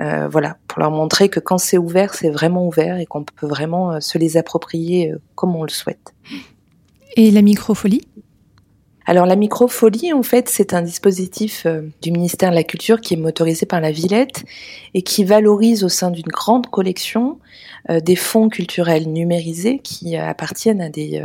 euh, 0.00 0.26
voilà, 0.28 0.56
pour 0.66 0.80
leur 0.80 0.90
montrer 0.90 1.28
que 1.28 1.38
quand 1.38 1.58
c'est 1.58 1.78
ouvert, 1.78 2.14
c'est 2.14 2.30
vraiment 2.30 2.66
ouvert 2.66 2.98
et 2.98 3.06
qu'on 3.06 3.22
peut 3.22 3.46
vraiment 3.46 3.92
euh, 3.92 4.00
se 4.00 4.18
les 4.18 4.36
approprier 4.36 5.12
euh, 5.12 5.18
comme 5.36 5.54
on 5.54 5.62
le 5.62 5.70
souhaite. 5.70 6.14
Et 7.16 7.30
la 7.30 7.42
microfolie? 7.42 8.02
Alors 9.06 9.26
la 9.26 9.36
microfolie, 9.36 10.12
en 10.12 10.22
fait, 10.22 10.48
c'est 10.48 10.74
un 10.74 10.82
dispositif 10.82 11.66
du 12.00 12.10
ministère 12.10 12.50
de 12.50 12.54
la 12.54 12.64
Culture 12.64 13.02
qui 13.02 13.14
est 13.14 13.18
motorisé 13.18 13.66
par 13.66 13.82
la 13.82 13.92
Villette 13.92 14.44
et 14.94 15.02
qui 15.02 15.24
valorise 15.24 15.84
au 15.84 15.90
sein 15.90 16.10
d'une 16.10 16.26
grande 16.26 16.68
collection 16.68 17.38
des 17.90 18.16
fonds 18.16 18.48
culturels 18.48 19.12
numérisés 19.12 19.80
qui 19.80 20.16
appartiennent 20.16 20.80
à 20.80 20.88
des 20.88 21.22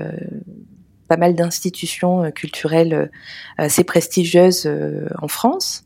pas 1.09 1.17
mal 1.17 1.35
d'institutions 1.35 2.31
culturelles 2.31 3.11
assez 3.57 3.83
prestigieuses 3.83 4.71
en 5.21 5.27
France. 5.27 5.83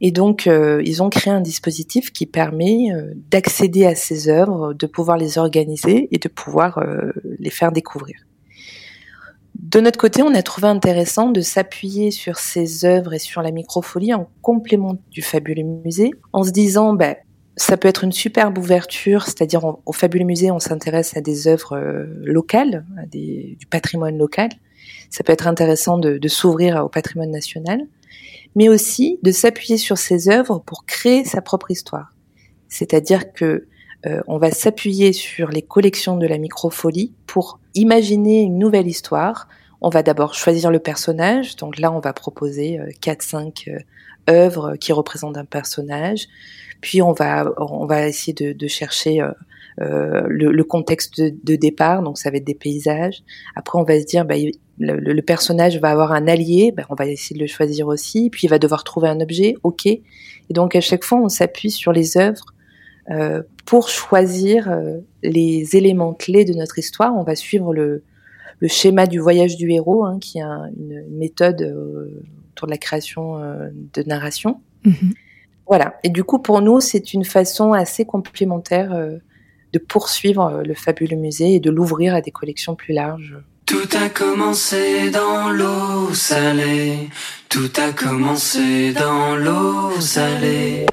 Et 0.00 0.10
donc, 0.10 0.46
euh, 0.46 0.82
ils 0.84 1.02
ont 1.02 1.08
créé 1.08 1.32
un 1.32 1.40
dispositif 1.40 2.12
qui 2.12 2.26
permet 2.26 2.92
euh, 2.92 3.12
d'accéder 3.30 3.86
à 3.86 3.94
ces 3.94 4.28
œuvres, 4.28 4.74
de 4.74 4.86
pouvoir 4.86 5.16
les 5.16 5.38
organiser 5.38 6.08
et 6.12 6.18
de 6.18 6.28
pouvoir 6.28 6.78
euh, 6.78 7.12
les 7.38 7.50
faire 7.50 7.72
découvrir. 7.72 8.16
De 9.54 9.80
notre 9.80 9.98
côté, 9.98 10.22
on 10.22 10.34
a 10.34 10.42
trouvé 10.42 10.68
intéressant 10.68 11.30
de 11.30 11.40
s'appuyer 11.40 12.10
sur 12.10 12.36
ces 12.36 12.84
œuvres 12.84 13.14
et 13.14 13.18
sur 13.18 13.40
la 13.40 13.52
microfolie 13.52 14.12
en 14.12 14.28
complément 14.42 14.98
du 15.10 15.22
fabuleux 15.22 15.62
musée, 15.62 16.10
en 16.34 16.44
se 16.44 16.50
disant, 16.50 16.92
ben, 16.92 17.16
ça 17.56 17.76
peut 17.76 17.88
être 17.88 18.04
une 18.04 18.12
superbe 18.12 18.58
ouverture, 18.58 19.24
c'est-à-dire 19.24 19.64
au 19.84 19.92
fabuleux 19.92 20.24
musée, 20.24 20.50
on 20.50 20.58
s'intéresse 20.58 21.16
à 21.16 21.20
des 21.20 21.48
œuvres 21.48 21.78
locales, 22.22 22.84
à 22.98 23.06
du 23.06 23.66
patrimoine 23.70 24.18
local. 24.18 24.50
Ça 25.08 25.24
peut 25.24 25.32
être 25.32 25.46
intéressant 25.46 25.98
de, 25.98 26.28
s'ouvrir 26.28 26.84
au 26.84 26.88
patrimoine 26.88 27.30
national 27.30 27.86
mais 28.56 28.68
aussi 28.68 29.20
de 29.22 29.30
s'appuyer 29.30 29.76
sur 29.76 29.98
ses 29.98 30.28
œuvres 30.28 30.58
pour 30.66 30.86
créer 30.86 31.24
sa 31.24 31.42
propre 31.42 31.70
histoire. 31.70 32.12
C'est-à-dire 32.68 33.32
que 33.32 33.66
euh, 34.06 34.20
on 34.26 34.38
va 34.38 34.50
s'appuyer 34.50 35.12
sur 35.12 35.48
les 35.48 35.62
collections 35.62 36.16
de 36.16 36.26
la 36.26 36.38
microfolie 36.38 37.12
pour 37.26 37.60
imaginer 37.74 38.40
une 38.42 38.58
nouvelle 38.58 38.88
histoire. 38.88 39.46
On 39.80 39.90
va 39.90 40.02
d'abord 40.02 40.34
choisir 40.34 40.70
le 40.70 40.78
personnage, 40.78 41.56
donc 41.56 41.78
là 41.78 41.92
on 41.92 42.00
va 42.00 42.12
proposer 42.12 42.80
euh, 42.80 42.88
quatre, 43.00 43.22
cinq 43.22 43.68
euh, 43.68 43.78
œuvres 44.28 44.76
qui 44.76 44.92
représentent 44.92 45.36
un 45.36 45.44
personnage. 45.44 46.26
Puis 46.80 47.02
on 47.02 47.12
va 47.12 47.52
on 47.58 47.86
va 47.86 48.08
essayer 48.08 48.32
de, 48.32 48.52
de 48.52 48.66
chercher 48.66 49.20
euh, 49.80 50.22
le, 50.28 50.52
le, 50.52 50.64
contexte 50.64 51.20
de, 51.20 51.34
de, 51.42 51.56
départ, 51.56 52.02
donc 52.02 52.18
ça 52.18 52.30
va 52.30 52.38
être 52.38 52.46
des 52.46 52.54
paysages. 52.54 53.22
Après 53.54 53.78
on 53.78 53.82
va 53.82 54.00
se 54.00 54.06
dire 54.06 54.24
bah, 54.24 54.36
le, 54.78 54.96
le, 54.98 55.22
personnage 55.22 55.78
va 55.78 55.90
avoir 55.90 56.12
un 56.12 56.28
allié, 56.28 56.72
ben, 56.72 56.84
on 56.88 56.94
va 56.94 57.06
essayer 57.06 57.36
de 57.36 57.40
le 57.40 57.46
choisir 57.46 57.86
aussi, 57.86 58.30
puis 58.30 58.46
il 58.46 58.50
va 58.50 58.58
devoir 58.58 58.84
trouver 58.84 59.08
un 59.08 59.20
objet, 59.20 59.54
ok. 59.62 59.86
Et 59.86 60.02
donc 60.50 60.76
à 60.76 60.80
chaque 60.80 61.04
fois, 61.04 61.18
on 61.18 61.28
s'appuie 61.28 61.70
sur 61.70 61.92
les 61.92 62.16
œuvres 62.16 62.54
euh, 63.10 63.42
pour 63.64 63.88
choisir 63.88 64.70
euh, 64.70 64.98
les 65.22 65.76
éléments 65.76 66.14
clés 66.14 66.44
de 66.44 66.54
notre 66.54 66.78
histoire. 66.78 67.14
On 67.14 67.24
va 67.24 67.34
suivre 67.34 67.74
le, 67.74 68.02
le 68.60 68.68
schéma 68.68 69.06
du 69.06 69.18
voyage 69.18 69.56
du 69.56 69.70
héros, 69.70 70.04
hein, 70.04 70.18
qui 70.20 70.38
est 70.38 70.42
une, 70.42 71.04
méthode 71.10 71.62
euh, 71.62 72.24
autour 72.52 72.66
de 72.66 72.72
la 72.72 72.78
création 72.78 73.38
euh, 73.38 73.68
de 73.94 74.02
narration. 74.04 74.60
Mm-hmm. 74.84 75.14
Voilà. 75.66 75.96
Et 76.04 76.08
du 76.08 76.24
coup, 76.24 76.38
pour 76.38 76.60
nous, 76.60 76.80
c'est 76.80 77.12
une 77.12 77.24
façon 77.24 77.72
assez 77.72 78.04
complémentaire 78.04 78.94
de 79.72 79.78
poursuivre 79.78 80.62
le 80.64 80.74
fabuleux 80.74 81.16
musée 81.16 81.54
et 81.54 81.60
de 81.60 81.70
l'ouvrir 81.70 82.14
à 82.14 82.20
des 82.20 82.30
collections 82.30 82.74
plus 82.74 82.94
larges. 82.94 83.36
Tout 83.66 83.88
a 84.00 84.08
commencé 84.08 85.10
dans 85.10 85.50
l'eau 85.50 86.14
salée. 86.14 87.10
Tout 87.48 87.72
a 87.78 87.92
commencé 87.92 88.92
dans 88.92 89.34
l'eau 89.34 90.00
salée. 90.00 90.86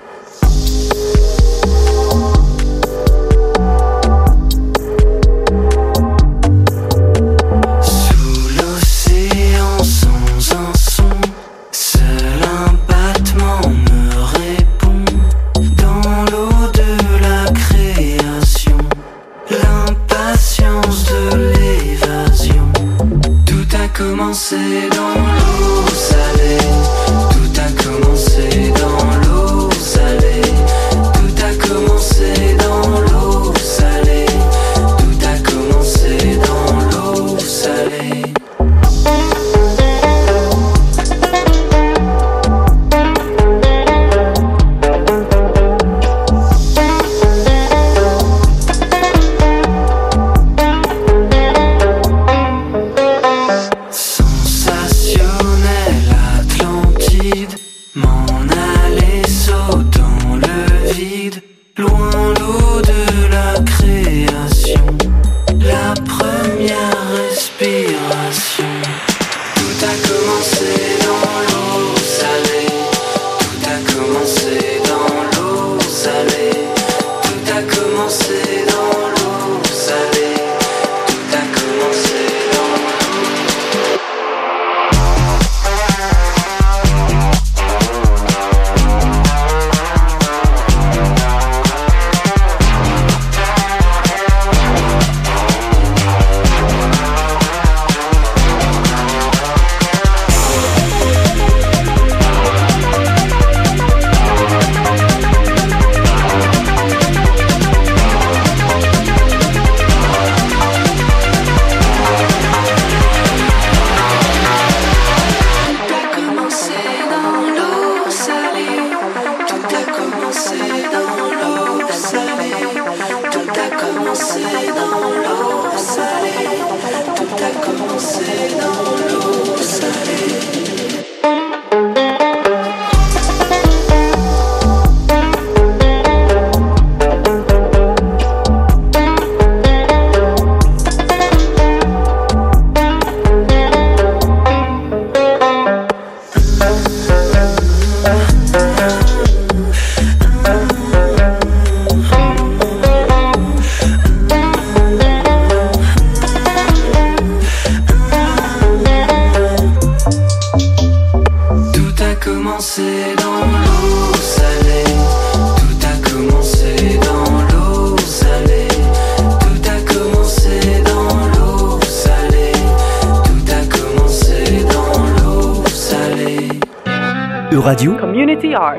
Euradio, 177.64 177.96
Community 177.96 178.54
Art. 178.54 178.76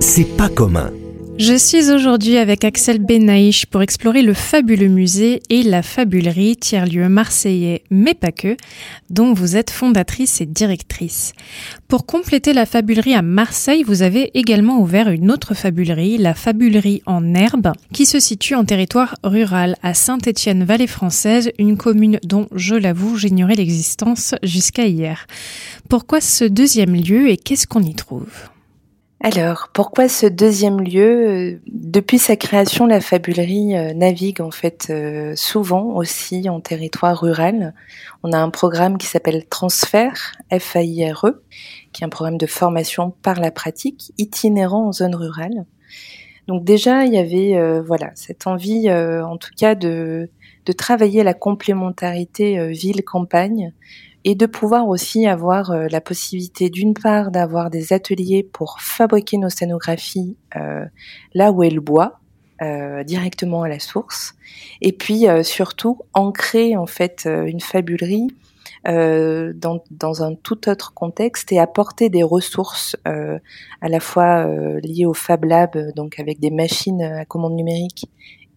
c'est 0.00 0.36
pas 0.36 0.48
commun. 0.48 0.90
Je 1.36 1.54
suis 1.54 1.90
aujourd'hui 1.90 2.36
avec 2.36 2.64
Axel 2.64 3.00
Benaïch 3.00 3.66
pour 3.66 3.82
explorer 3.82 4.22
le 4.22 4.34
fabuleux 4.34 4.86
musée 4.86 5.42
et 5.50 5.64
la 5.64 5.82
fabulerie, 5.82 6.56
tiers-lieu 6.56 7.08
marseillais, 7.08 7.82
mais 7.90 8.14
pas 8.14 8.30
que, 8.30 8.56
dont 9.10 9.34
vous 9.34 9.56
êtes 9.56 9.70
fondatrice 9.70 10.40
et 10.40 10.46
directrice. 10.46 11.32
Pour 11.88 12.06
compléter 12.06 12.52
la 12.52 12.66
fabulerie 12.66 13.14
à 13.14 13.22
Marseille, 13.22 13.82
vous 13.82 14.02
avez 14.02 14.30
également 14.38 14.78
ouvert 14.78 15.08
une 15.08 15.32
autre 15.32 15.54
fabulerie, 15.54 16.18
la 16.18 16.34
fabulerie 16.34 17.02
en 17.04 17.34
herbe, 17.34 17.72
qui 17.92 18.06
se 18.06 18.20
situe 18.20 18.54
en 18.54 18.64
territoire 18.64 19.16
rural 19.24 19.74
à 19.82 19.92
Saint-Étienne-Vallée 19.92 20.86
française, 20.86 21.50
une 21.58 21.76
commune 21.76 22.20
dont, 22.22 22.46
je 22.54 22.76
l'avoue, 22.76 23.16
j'ignorais 23.16 23.56
l'existence 23.56 24.36
jusqu'à 24.44 24.86
hier. 24.86 25.26
Pourquoi 25.88 26.20
ce 26.20 26.44
deuxième 26.44 26.94
lieu 26.94 27.28
et 27.28 27.36
qu'est-ce 27.36 27.66
qu'on 27.66 27.82
y 27.82 27.94
trouve? 27.94 28.53
Alors, 29.26 29.70
pourquoi 29.72 30.06
ce 30.10 30.26
deuxième 30.26 30.82
lieu 30.82 31.28
Euh, 31.30 31.60
Depuis 31.66 32.18
sa 32.18 32.36
création, 32.36 32.84
la 32.86 33.00
fabulerie 33.00 33.74
euh, 33.74 33.94
navigue 33.94 34.42
en 34.42 34.50
fait 34.50 34.88
euh, 34.90 35.32
souvent 35.34 35.94
aussi 35.94 36.50
en 36.50 36.60
territoire 36.60 37.18
rural? 37.18 37.72
On 38.22 38.34
a 38.34 38.38
un 38.38 38.50
programme 38.50 38.98
qui 38.98 39.06
s'appelle 39.06 39.46
Transfert, 39.46 40.34
F-A-I-R-E, 40.52 41.42
qui 41.94 42.02
est 42.02 42.04
un 42.04 42.10
programme 42.10 42.36
de 42.36 42.44
formation 42.44 43.14
par 43.22 43.40
la 43.40 43.50
pratique, 43.50 44.12
itinérant 44.18 44.88
en 44.88 44.92
zone 44.92 45.14
rurale. 45.14 45.64
Donc 46.46 46.62
déjà, 46.62 47.06
il 47.06 47.14
y 47.14 47.18
avait 47.18 47.80
voilà 47.80 48.10
cette 48.16 48.46
envie, 48.46 48.90
en 48.90 49.38
tout 49.38 49.52
cas, 49.58 49.74
de, 49.74 50.28
travailler 50.76 51.22
la 51.22 51.32
complémentarité 51.32 52.68
ville-campagne 52.68 53.72
et 54.24 54.34
de 54.34 54.46
pouvoir 54.46 54.88
aussi 54.88 55.26
avoir 55.26 55.70
euh, 55.70 55.86
la 55.90 56.00
possibilité 56.00 56.70
d'une 56.70 56.94
part 56.94 57.30
d'avoir 57.30 57.70
des 57.70 57.92
ateliers 57.92 58.42
pour 58.42 58.80
fabriquer 58.80 59.36
nos 59.36 59.50
scénographies 59.50 60.36
euh, 60.56 60.84
là 61.34 61.52
où 61.52 61.62
est 61.62 61.70
le 61.70 61.80
bois, 61.80 62.20
directement 63.04 63.64
à 63.64 63.68
la 63.68 63.78
source, 63.78 64.36
et 64.80 64.92
puis 64.92 65.28
euh, 65.28 65.42
surtout 65.42 66.00
ancrer 66.14 66.78
en 66.78 66.86
fait 66.86 67.26
une 67.26 67.60
fabulerie 67.60 68.28
dans, 68.86 69.82
dans 69.90 70.22
un 70.22 70.34
tout 70.34 70.70
autre 70.70 70.94
contexte 70.94 71.52
et 71.52 71.58
apporter 71.58 72.08
des 72.08 72.22
ressources 72.22 72.96
à 73.04 73.88
la 73.88 74.00
fois 74.00 74.46
liées 74.82 75.04
au 75.04 75.12
Fab 75.12 75.44
Lab, 75.44 75.92
donc 75.94 76.18
avec 76.18 76.40
des 76.40 76.50
machines 76.50 77.02
à 77.02 77.26
commande 77.26 77.54
numérique 77.54 78.06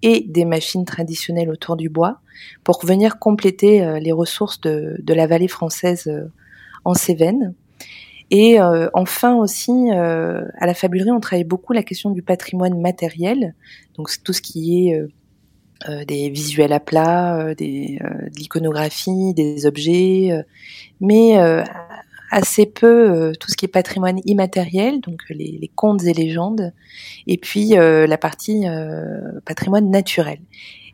et 0.02 0.26
des 0.28 0.46
machines 0.46 0.86
traditionnelles 0.86 1.50
autour 1.50 1.76
du 1.76 1.90
bois, 1.90 2.20
pour 2.64 2.86
venir 2.86 3.20
compléter 3.20 3.84
euh, 3.84 4.00
les 4.00 4.12
ressources 4.12 4.62
de, 4.62 4.98
de 5.02 5.14
la 5.14 5.28
vallée 5.28 5.48
française 5.48 6.08
euh, 6.08 6.28
en 6.86 6.94
Cévennes. 6.94 7.54
Et 8.30 8.60
euh, 8.60 8.90
enfin 8.94 9.36
aussi, 9.36 9.72
euh, 9.72 10.44
à 10.58 10.66
la 10.66 10.74
fabulerie, 10.74 11.12
on 11.12 11.20
travaille 11.20 11.46
beaucoup 11.46 11.74
la 11.74 11.84
question 11.84 12.12
du 12.12 12.22
patrimoine 12.22 12.80
matériel, 12.80 13.56
donc 13.96 14.10
tout 14.24 14.34
ce 14.34 14.42
qui 14.42 14.90
est 14.90 15.00
euh, 15.00 15.08
euh, 15.88 16.06
des 16.06 16.30
visuels 16.30 16.74
à 16.74 16.80
plat, 16.80 17.56
des, 17.56 18.00
de 18.02 18.38
l'iconographie, 18.38 19.34
des 19.34 19.66
objets, 19.66 20.44
mais 21.00 21.38
assez 22.32 22.66
peu 22.66 23.10
euh, 23.10 23.32
tout 23.40 23.50
ce 23.50 23.56
qui 23.56 23.66
est 23.66 23.70
patrimoine 23.70 24.20
immatériel, 24.26 25.02
donc 25.02 25.22
euh, 25.30 25.34
les, 25.34 25.58
les 25.62 25.68
contes 25.68 26.04
et 26.04 26.14
légendes, 26.14 26.74
et 27.26 27.38
puis 27.38 27.78
euh, 27.78 28.08
la 28.08 28.18
partie 28.18 28.68
euh, 28.68 29.40
patrimoine 29.46 29.90
naturel. 29.90 30.40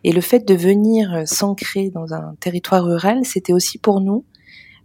Et 0.04 0.12
le 0.12 0.22
fait 0.22 0.46
de 0.48 0.54
venir 0.54 1.14
euh, 1.14 1.26
s'ancrer 1.26 1.90
dans 1.90 2.14
un 2.14 2.36
territoire 2.40 2.84
rural, 2.84 3.20
c'était 3.24 3.54
aussi 3.54 3.78
pour 3.78 4.02
nous 4.02 4.26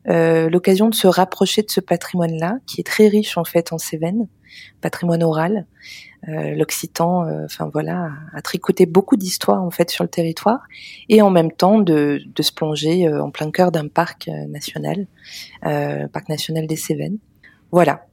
l'occasion 0.07 0.89
de 0.89 0.95
se 0.95 1.07
rapprocher 1.07 1.61
de 1.61 1.71
ce 1.71 1.81
patrimoine-là, 1.81 2.61
qui 2.67 2.81
est 2.81 2.85
très 2.85 3.09
riche 3.09 3.37
en 3.37 3.45
fait 3.45 3.75
en 3.75 3.79
Cévennes, 3.79 4.27
patrimoine 4.81 5.23
oral. 5.23 5.67
Euh, 6.27 6.57
L'Occitan, 6.57 7.27
euh, 7.27 7.45
enfin 7.45 7.71
voilà, 7.73 8.11
a, 8.33 8.39
a 8.39 8.43
tricoté 8.43 8.87
beaucoup 8.87 9.17
d'histoires 9.17 9.63
en 9.63 9.71
fait 9.71 9.89
sur 9.91 10.03
le 10.03 10.11
territoire, 10.11 10.61
et 11.09 11.23
en 11.23 11.31
même 11.31 11.53
temps 11.53 11.79
de, 11.79 12.21
de 12.35 12.43
se 12.43 12.51
plonger 12.51 13.07
euh, 13.07 13.23
en 13.23 13.31
plein 13.31 13.51
cœur 13.53 13.71
d'un 13.71 13.87
parc 13.87 14.29
national, 14.49 15.07
euh, 15.65 16.09
parc 16.09 16.29
national 16.29 16.67
des 16.67 16.77
Cévennes. 16.77 17.19
Voilà. 17.71 18.07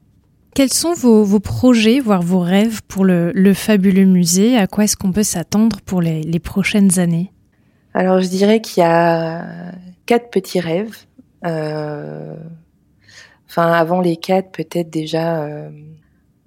Quels 0.53 0.71
sont 0.71 0.93
vos, 0.93 1.23
vos 1.23 1.39
projets, 1.39 1.99
voire 1.99 2.21
vos 2.21 2.41
rêves 2.41 2.81
pour 2.87 3.05
le, 3.05 3.31
le 3.33 3.53
fabuleux 3.53 4.05
musée? 4.05 4.55
À 4.57 4.67
quoi 4.67 4.83
est-ce 4.83 4.97
qu'on 4.97 5.11
peut 5.11 5.23
s'attendre 5.23 5.81
pour 5.81 6.01
les, 6.01 6.21
les 6.21 6.39
prochaines 6.39 6.99
années? 6.99 7.31
Alors 7.93 8.21
je 8.21 8.27
dirais 8.27 8.61
qu'il 8.61 8.81
y 8.81 8.85
a 8.85 9.73
quatre 10.05 10.29
petits 10.29 10.59
rêves. 10.59 10.95
Euh, 11.45 12.35
Enfin, 13.47 13.71
avant 13.71 14.01
les 14.01 14.17
quatre, 14.17 14.51
peut-être 14.51 14.89
déjà, 14.89 15.45
euh, 15.45 15.69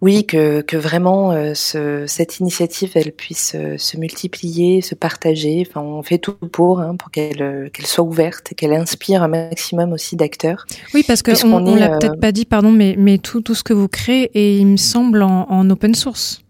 oui, 0.01 0.25
que, 0.25 0.61
que 0.61 0.77
vraiment 0.77 1.33
euh, 1.33 1.55
ce, 1.55 2.05
cette 2.07 2.39
initiative, 2.39 2.93
elle 2.95 3.13
puisse 3.13 3.55
euh, 3.55 3.77
se 3.79 3.97
multiplier, 3.97 4.81
se 4.81 4.95
partager. 4.95 5.65
Enfin, 5.69 5.81
on 5.81 6.03
fait 6.03 6.19
tout 6.19 6.35
pour, 6.35 6.81
hein, 6.81 6.97
pour 6.97 7.11
qu'elle 7.11 7.43
euh, 7.43 7.69
qu'elle 7.71 7.87
soit 7.87 8.05
ouverte, 8.05 8.53
et 8.53 8.55
qu'elle 8.55 8.73
inspire 8.75 9.23
un 9.23 9.29
maximum 9.29 9.93
aussi 9.93 10.15
d'acteurs. 10.15 10.67
Oui, 10.95 11.05
parce 11.07 11.23
Puisqu'on 11.23 11.67
on 11.67 11.77
est, 11.77 11.81
l'a 11.81 11.95
euh, 11.95 11.99
peut-être 11.99 12.21
pas 12.21 12.33
dit, 12.33 12.45
pardon, 12.45 12.71
mais, 12.71 12.95
mais 12.97 13.19
tout, 13.19 13.41
tout 13.41 13.55
ce 13.55 13.65
que 13.65 13.73
vous 13.73 13.89
créez 13.89 14.31
est, 14.35 14.57
il 14.57 14.67
me 14.67 14.77
semble, 14.77 15.23
en, 15.23 15.47
en 15.51 15.69
open 15.71 15.95
source. 15.95 16.43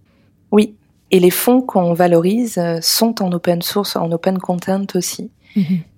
Oui, 0.52 0.74
et 1.10 1.20
les 1.20 1.30
fonds 1.30 1.62
qu'on 1.62 1.94
valorise 1.94 2.58
euh, 2.58 2.80
sont 2.82 3.22
en 3.22 3.32
open 3.32 3.62
source, 3.62 3.96
en 3.96 4.12
open 4.12 4.38
content 4.38 4.86
aussi. 4.94 5.30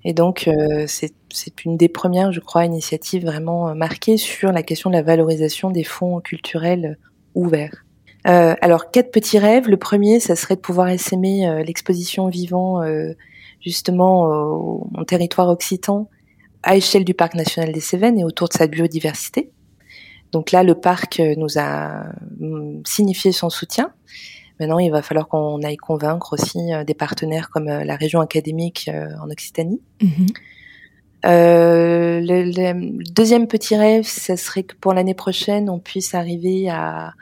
Et 0.05 0.15
donc, 0.15 0.49
euh, 0.49 0.85
c'est 0.87 1.13
c'est 1.29 1.65
une 1.67 1.77
des 1.77 1.89
premières, 1.89 2.33
je 2.33 2.41
crois, 2.41 2.65
initiatives 2.65 3.27
vraiment 3.27 3.69
euh, 3.69 3.75
marquées 3.75 4.17
sur 4.17 4.53
la 4.53 4.63
question 4.63 4.89
de 4.89 4.95
la 4.95 5.03
valorisation 5.03 5.71
des 5.71 5.85
fonds 5.85 6.21
culturels 6.21 6.97
ouverts. 7.35 7.85
Euh, 8.27 8.55
alors, 8.61 8.91
quatre 8.91 9.11
petits 9.11 9.39
rêves. 9.39 9.69
Le 9.69 9.77
premier, 9.77 10.21
ça 10.21 10.37
serait 10.37 10.57
de 10.57 10.61
pouvoir 10.61 10.89
essaimer 10.89 11.49
euh, 11.49 11.63
l'exposition 11.63 12.29
vivant 12.29 12.83
euh, 12.83 13.13
justement 13.61 14.23
en 14.95 15.05
territoire 15.05 15.49
occitan 15.49 16.09
à 16.63 16.77
échelle 16.77 17.05
du 17.05 17.13
parc 17.13 17.35
national 17.35 17.73
des 17.73 17.81
Cévennes 17.81 18.19
et 18.19 18.25
autour 18.25 18.49
de 18.49 18.55
sa 18.55 18.67
biodiversité. 18.67 19.51
Donc 20.33 20.51
là, 20.51 20.63
le 20.63 20.75
parc 20.75 21.21
nous 21.37 21.59
a 21.59 22.07
mm, 22.39 22.83
signifié 22.87 23.33
son 23.33 23.51
soutien. 23.51 23.93
Maintenant, 24.59 24.79
il 24.79 24.91
va 24.91 25.03
falloir 25.03 25.29
qu'on 25.29 25.63
aille 25.63 25.77
convaincre 25.77 26.35
aussi 26.35 26.59
des 26.87 26.95
partenaires 26.95 27.51
comme 27.51 27.67
la 27.67 27.97
région 27.97 28.21
académique 28.21 28.91
en 29.23 29.31
Occitanie. 29.31 29.81
Mhm. 30.03 30.27
Euh, 31.27 32.21
le, 32.21 32.45
le 32.45 33.13
deuxième 33.13 33.47
petit 33.47 33.77
rêve, 33.77 34.05
ça 34.05 34.37
serait 34.37 34.63
que 34.63 34.75
pour 34.81 34.95
l'année 34.95 35.15
prochaine, 35.15 35.69
on 35.69 35.79
puisse 35.79 36.15
arriver 36.15 36.69
à, 36.71 37.15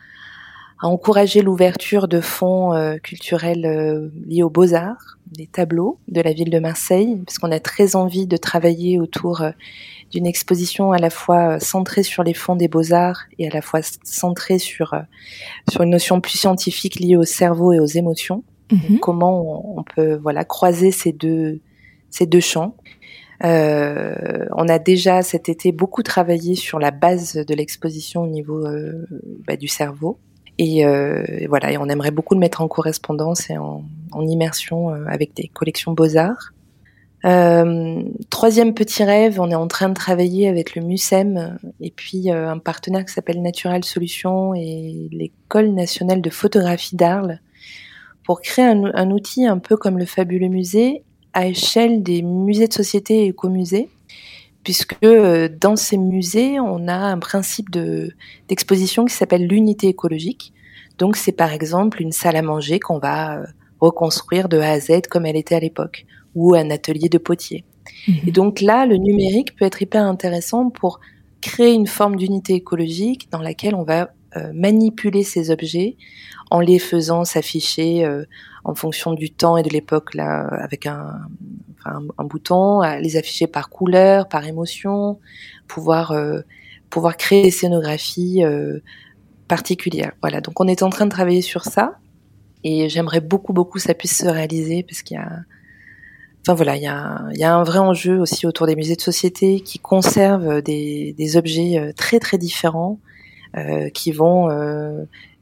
à 0.80 0.87
encourager 0.87 1.42
l'ouverture 1.42 2.08
de 2.08 2.20
fonds 2.20 2.72
euh, 2.72 2.96
culturels 2.98 3.66
euh, 3.66 4.08
liés 4.26 4.42
aux 4.42 4.50
beaux-arts, 4.50 5.18
des 5.32 5.46
tableaux 5.46 5.98
de 6.08 6.20
la 6.20 6.32
ville 6.32 6.50
de 6.50 6.58
Marseille, 6.58 7.20
parce 7.26 7.38
qu'on 7.38 7.50
a 7.50 7.61
très 7.61 7.96
envie 7.96 8.26
de 8.26 8.37
travailler 8.37 8.98
autour 9.00 9.42
d'une 10.11 10.26
exposition 10.26 10.92
à 10.92 10.98
la 10.98 11.11
fois 11.11 11.61
centrée 11.61 12.02
sur 12.02 12.22
les 12.22 12.34
fonds 12.34 12.56
des 12.56 12.68
beaux-arts 12.68 13.24
et 13.38 13.46
à 13.46 13.50
la 13.50 13.61
fois 13.61 13.80
centrée 14.04 14.58
sur, 14.58 14.94
sur 15.68 15.82
une 15.82 15.90
notion 15.90 16.20
plus 16.20 16.38
scientifique 16.38 16.98
liée 16.98 17.16
au 17.16 17.24
cerveau 17.24 17.72
et 17.72 17.80
aux 17.80 17.87
émotions 17.87 18.42
Mhm. 18.72 18.98
comment 19.00 19.76
on, 19.76 19.80
on 19.80 19.82
peut 19.82 20.16
voilà 20.16 20.44
croiser 20.44 20.90
ces 20.90 21.12
deux 21.12 21.61
ces 22.11 22.26
deux 22.26 22.40
champs. 22.40 22.74
Euh, 23.44 24.46
on 24.57 24.68
a 24.68 24.79
déjà 24.79 25.22
cet 25.22 25.48
été 25.48 25.72
beaucoup 25.72 26.03
travaillé 26.03 26.55
sur 26.57 26.79
la 26.79 26.90
base 26.90 27.35
de 27.35 27.55
l'exposition 27.55 28.22
au 28.22 28.27
niveau 28.27 28.66
euh, 28.66 29.07
bah, 29.46 29.57
du 29.57 29.68
cerveau. 29.68 30.18
Et 30.59 30.85
euh, 30.85 31.22
voilà, 31.48 31.70
et 31.70 31.79
on 31.79 31.87
aimerait 31.87 32.11
beaucoup 32.11 32.35
le 32.35 32.40
mettre 32.40 32.61
en 32.61 32.68
correspondance 32.68 33.48
et 33.48 33.57
en, 33.57 33.85
immersion 34.20 34.90
euh, 34.90 35.05
avec 35.07 35.35
des 35.35 35.46
collections 35.46 35.92
beaux-arts. 35.92 36.53
Euh, 37.24 38.03
troisième 38.31 38.74
petit 38.74 39.05
rêve, 39.05 39.40
on 39.40 39.51
est 39.51 39.57
en 39.57 39.68
train 39.68 39.88
de 39.88 39.94
travailler 39.94 40.48
avec 40.48 40.74
le 40.74 40.83
MUSEM 40.83 41.59
et 41.81 41.90
puis 41.90 42.31
un 42.31 42.59
partenaire 42.59 43.05
qui 43.05 43.12
s'appelle 43.12 43.42
Natural 43.42 43.85
Solutions 43.85 44.55
et 44.55 45.09
l'École 45.12 45.70
nationale 45.74 46.20
de 46.20 46.31
photographie 46.31 46.96
d'Arles 46.96 47.40
pour 48.24 48.40
créer 48.40 48.66
un 48.66 49.11
outil 49.11 49.46
un 49.46 49.59
peu 49.59 49.77
comme 49.77 49.98
le 49.98 50.05
fabuleux 50.05 50.48
musée 50.48 51.05
à 51.38 51.46
échelle 51.46 52.03
des 52.03 52.20
musées 52.22 52.68
de 52.68 52.72
société 52.83 53.12
et 53.22 53.27
écomusées, 53.29 53.88
puisque 54.64 54.96
euh, 55.05 55.48
dans 55.61 55.77
ces 55.77 55.96
musées, 55.96 56.59
on 56.59 56.88
a 56.88 56.98
un 57.14 57.18
principe 57.18 57.70
de- 57.70 58.11
d'exposition 58.48 59.05
qui 59.05 59.14
s'appelle 59.14 59.46
l'unité 59.46 59.87
écologique. 59.87 60.53
Donc 60.98 61.16
c'est 61.16 61.37
par 61.37 61.53
exemple 61.53 62.03
une 62.03 62.12
salle 62.12 62.37
à 62.37 62.42
manger 62.42 62.81
qu'on 62.81 62.98
va 62.98 63.38
euh, 63.38 63.46
reconstruire 63.81 64.48
de 64.48 64.59
A 64.59 64.72
à 64.72 64.81
Z 64.81 65.03
comme 65.09 65.27
elle 65.27 65.37
était 65.37 65.55
à 65.55 65.61
l'époque, 65.61 66.07
ou 66.35 66.55
un 66.55 66.70
atelier 66.70 67.09
de 67.09 67.18
potier. 67.18 67.64
Et 68.27 68.33
donc 68.33 68.61
là, 68.61 68.85
le 68.85 68.96
numérique 68.96 69.55
peut 69.57 69.64
être 69.64 69.81
hyper 69.81 70.03
intéressant 70.03 70.70
pour 70.70 71.01
créer 71.40 71.72
une 71.72 71.87
forme 71.87 72.16
d'unité 72.16 72.55
écologique 72.55 73.29
dans 73.31 73.42
laquelle 73.42 73.74
on 73.74 73.85
va 73.85 74.11
euh, 74.37 74.53
manipuler 74.53 75.22
ces 75.22 75.51
objets 75.51 75.96
en 76.51 76.61
les 76.61 76.79
faisant 76.79 77.24
s'afficher 77.24 78.05
euh, 78.05 78.24
en 78.68 78.74
fonction 78.74 79.14
du 79.14 79.31
temps 79.31 79.57
et 79.57 79.62
de 79.62 79.70
l'époque 79.70 80.14
là 80.14 80.46
avec 80.62 80.87
un, 80.87 81.20
bouton, 82.18 82.83
les 83.00 83.16
afficher 83.16 83.46
par 83.46 83.70
couleur, 83.70 84.28
par 84.28 84.46
émotion, 84.46 85.18
pouvoir 85.68 86.12
euh, 86.12 86.40
pouvoir 86.90 87.16
créer 87.16 87.42
des 87.44 87.50
scénographies 87.50 88.44
euh, 88.44 88.81
particulière. 89.48 90.12
Voilà, 90.20 90.42
donc 90.42 90.61
on 90.61 90.68
est 90.68 90.83
en 90.83 90.90
train 90.90 91.07
de 91.07 91.11
travailler 91.11 91.40
sur 91.40 91.64
ça 91.64 91.96
et 92.62 92.90
j'aimerais 92.90 93.20
beaucoup 93.20 93.54
beaucoup 93.54 93.78
ça 93.78 93.94
puisse 93.94 94.18
se 94.18 94.26
réaliser 94.26 94.83
parce 94.83 95.02
qu'il 95.02 95.16
y 95.16 95.20
a 95.20 95.31
Enfin 96.46 96.54
voilà, 96.54 96.76
il 96.76 96.83
y 96.83 96.87
a, 97.44 97.54
un 97.54 97.62
vrai 97.62 97.78
enjeu 97.78 98.18
aussi 98.18 98.46
autour 98.46 98.66
des 98.66 98.74
musées 98.74 98.96
de 98.96 99.02
société 99.02 99.61
qui 99.61 99.78
conservent 99.78 100.62
des, 100.62 101.37
objets 101.37 101.78
euh, 101.78 101.92
très 101.92 102.20
très 102.20 102.38
différents, 102.38 102.98
qui 103.92 104.12
vont 104.12 104.48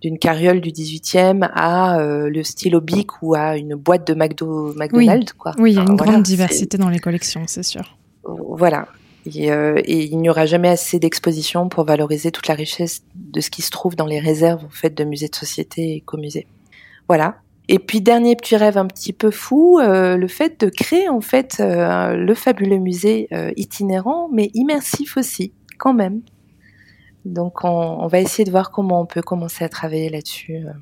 d'une 0.02 0.18
carriole 0.18 0.60
du 0.60 0.70
18e 0.70 1.48
à 1.52 1.98
euh, 1.98 2.28
le 2.28 2.42
stylo 2.42 2.80
bic 2.80 3.22
ou 3.22 3.34
à 3.34 3.56
une 3.56 3.74
boîte 3.74 4.06
de 4.06 4.14
McDo, 4.14 4.74
McDonald's. 4.74 5.32
Oui, 5.32 5.38
quoi. 5.38 5.52
oui 5.58 5.72
il 5.72 5.76
y 5.76 5.78
a 5.78 5.82
une 5.82 5.96
grande 5.96 6.22
diversité 6.22 6.76
dans 6.76 6.88
les 6.88 6.98
collections, 6.98 7.42
c'est 7.46 7.62
sûr. 7.62 7.96
Voilà. 8.24 8.88
Et, 9.26 9.50
euh, 9.50 9.80
et 9.84 10.04
il 10.04 10.18
n'y 10.18 10.28
aura 10.28 10.46
jamais 10.46 10.68
assez 10.68 10.98
d'expositions 10.98 11.68
pour 11.68 11.84
valoriser 11.84 12.30
toute 12.30 12.46
la 12.46 12.54
richesse 12.54 13.02
de 13.14 13.40
ce 13.40 13.50
qui 13.50 13.62
se 13.62 13.70
trouve 13.70 13.96
dans 13.96 14.06
les 14.06 14.20
réserves 14.20 14.64
en 14.64 14.70
fait 14.70 14.94
de 14.94 15.04
musées 15.04 15.28
de 15.28 15.34
société 15.34 15.96
et 15.96 16.00
co-musées. 16.00 16.46
Voilà. 17.08 17.36
Et 17.68 17.80
puis 17.80 18.00
dernier 18.00 18.36
petit 18.36 18.56
rêve 18.56 18.78
un 18.78 18.86
petit 18.86 19.12
peu 19.12 19.32
fou, 19.32 19.80
euh, 19.80 20.16
le 20.16 20.28
fait 20.28 20.60
de 20.60 20.68
créer 20.68 21.08
en 21.08 21.20
fait 21.20 21.56
le 21.58 22.34
fabuleux 22.34 22.78
musée 22.78 23.28
itinérant, 23.56 24.28
mais 24.32 24.50
immersif 24.54 25.16
aussi, 25.16 25.52
quand 25.78 25.94
même. 25.94 26.20
Donc 27.26 27.64
on, 27.64 27.68
on, 27.68 28.06
va 28.06 28.20
essayer 28.20 28.44
de 28.44 28.50
voir 28.50 28.70
comment 28.70 29.00
on 29.00 29.06
peut 29.06 29.22
commencer 29.22 29.64
à 29.64 29.68
travailler 29.68 30.08
là-dessus. 30.08 30.54
euh. 30.54 30.72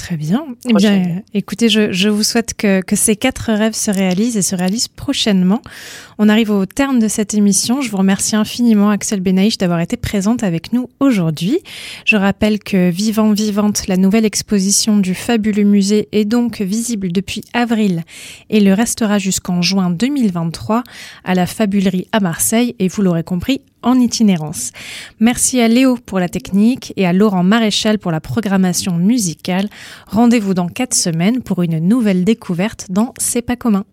Très 0.00 0.16
bien. 0.16 0.46
Eh 0.66 0.72
bien, 0.72 1.22
écoutez, 1.34 1.68
je, 1.68 1.92
je 1.92 2.08
vous 2.08 2.22
souhaite 2.22 2.54
que, 2.54 2.80
que, 2.80 2.96
ces 2.96 3.16
quatre 3.16 3.52
rêves 3.52 3.74
se 3.74 3.90
réalisent 3.90 4.38
et 4.38 4.42
se 4.42 4.56
réalisent 4.56 4.88
prochainement. 4.88 5.60
On 6.18 6.30
arrive 6.30 6.50
au 6.50 6.64
terme 6.64 7.00
de 7.00 7.06
cette 7.06 7.34
émission. 7.34 7.82
Je 7.82 7.90
vous 7.90 7.98
remercie 7.98 8.34
infiniment, 8.34 8.88
Axel 8.88 9.20
Benaïch, 9.20 9.58
d'avoir 9.58 9.78
été 9.80 9.98
présente 9.98 10.42
avec 10.42 10.72
nous 10.72 10.88
aujourd'hui. 11.00 11.58
Je 12.06 12.16
rappelle 12.16 12.60
que 12.60 12.88
Vivant 12.88 13.32
Vivante, 13.32 13.88
la 13.88 13.98
nouvelle 13.98 14.24
exposition 14.24 14.96
du 14.96 15.14
fabuleux 15.14 15.64
musée, 15.64 16.08
est 16.12 16.24
donc 16.24 16.62
visible 16.62 17.12
depuis 17.12 17.44
avril 17.52 18.04
et 18.48 18.60
le 18.60 18.72
restera 18.72 19.18
jusqu'en 19.18 19.60
juin 19.60 19.90
2023 19.90 20.82
à 21.24 21.34
la 21.34 21.44
Fabulerie 21.44 22.08
à 22.12 22.20
Marseille 22.20 22.74
et 22.78 22.88
vous 22.88 23.02
l'aurez 23.02 23.22
compris, 23.22 23.60
en 23.82 23.98
itinérance. 23.98 24.72
Merci 25.18 25.60
à 25.60 25.68
Léo 25.68 25.96
pour 26.04 26.20
la 26.20 26.28
technique 26.28 26.92
et 26.96 27.06
à 27.06 27.12
Laurent 27.12 27.42
Maréchal 27.42 27.98
pour 27.98 28.12
la 28.12 28.20
programmation 28.20 28.96
musicale. 28.96 29.68
Rendez-vous 30.06 30.54
dans 30.54 30.68
quatre 30.68 30.94
semaines 30.94 31.42
pour 31.42 31.62
une 31.62 31.78
nouvelle 31.78 32.24
découverte 32.24 32.86
dans 32.90 33.14
C'est 33.18 33.42
pas 33.42 33.56
commun. 33.56 33.84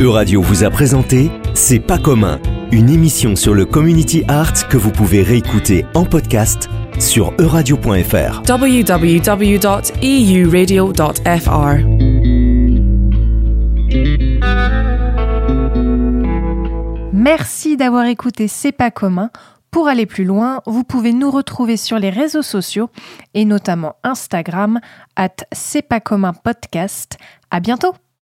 Euradio 0.00 0.40
vous 0.40 0.64
a 0.64 0.70
présenté 0.70 1.30
C'est 1.54 1.78
pas 1.78 1.98
commun, 1.98 2.40
une 2.72 2.90
émission 2.90 3.36
sur 3.36 3.54
le 3.54 3.64
community 3.64 4.24
art 4.28 4.68
que 4.68 4.76
vous 4.76 4.90
pouvez 4.92 5.22
réécouter 5.22 5.86
en 5.94 6.04
podcast 6.04 6.68
sur 6.98 7.32
euradio.fr. 7.38 8.42
www.euradio.fr 8.48 9.70
Merci 17.12 17.76
d'avoir 17.76 18.06
écouté 18.06 18.48
C'est 18.48 18.72
pas 18.72 18.90
commun. 18.90 19.30
Pour 19.70 19.86
aller 19.88 20.06
plus 20.06 20.24
loin, 20.24 20.62
vous 20.66 20.82
pouvez 20.84 21.12
nous 21.12 21.30
retrouver 21.30 21.76
sur 21.76 21.98
les 21.98 22.10
réseaux 22.10 22.42
sociaux 22.42 22.90
et 23.34 23.44
notamment 23.44 23.94
Instagram 24.02 24.80
at 25.16 25.36
C'est 25.52 25.82
pas 25.82 26.00
commun 26.00 26.32
podcast. 26.32 27.18
À 27.50 27.60
bientôt! 27.60 27.94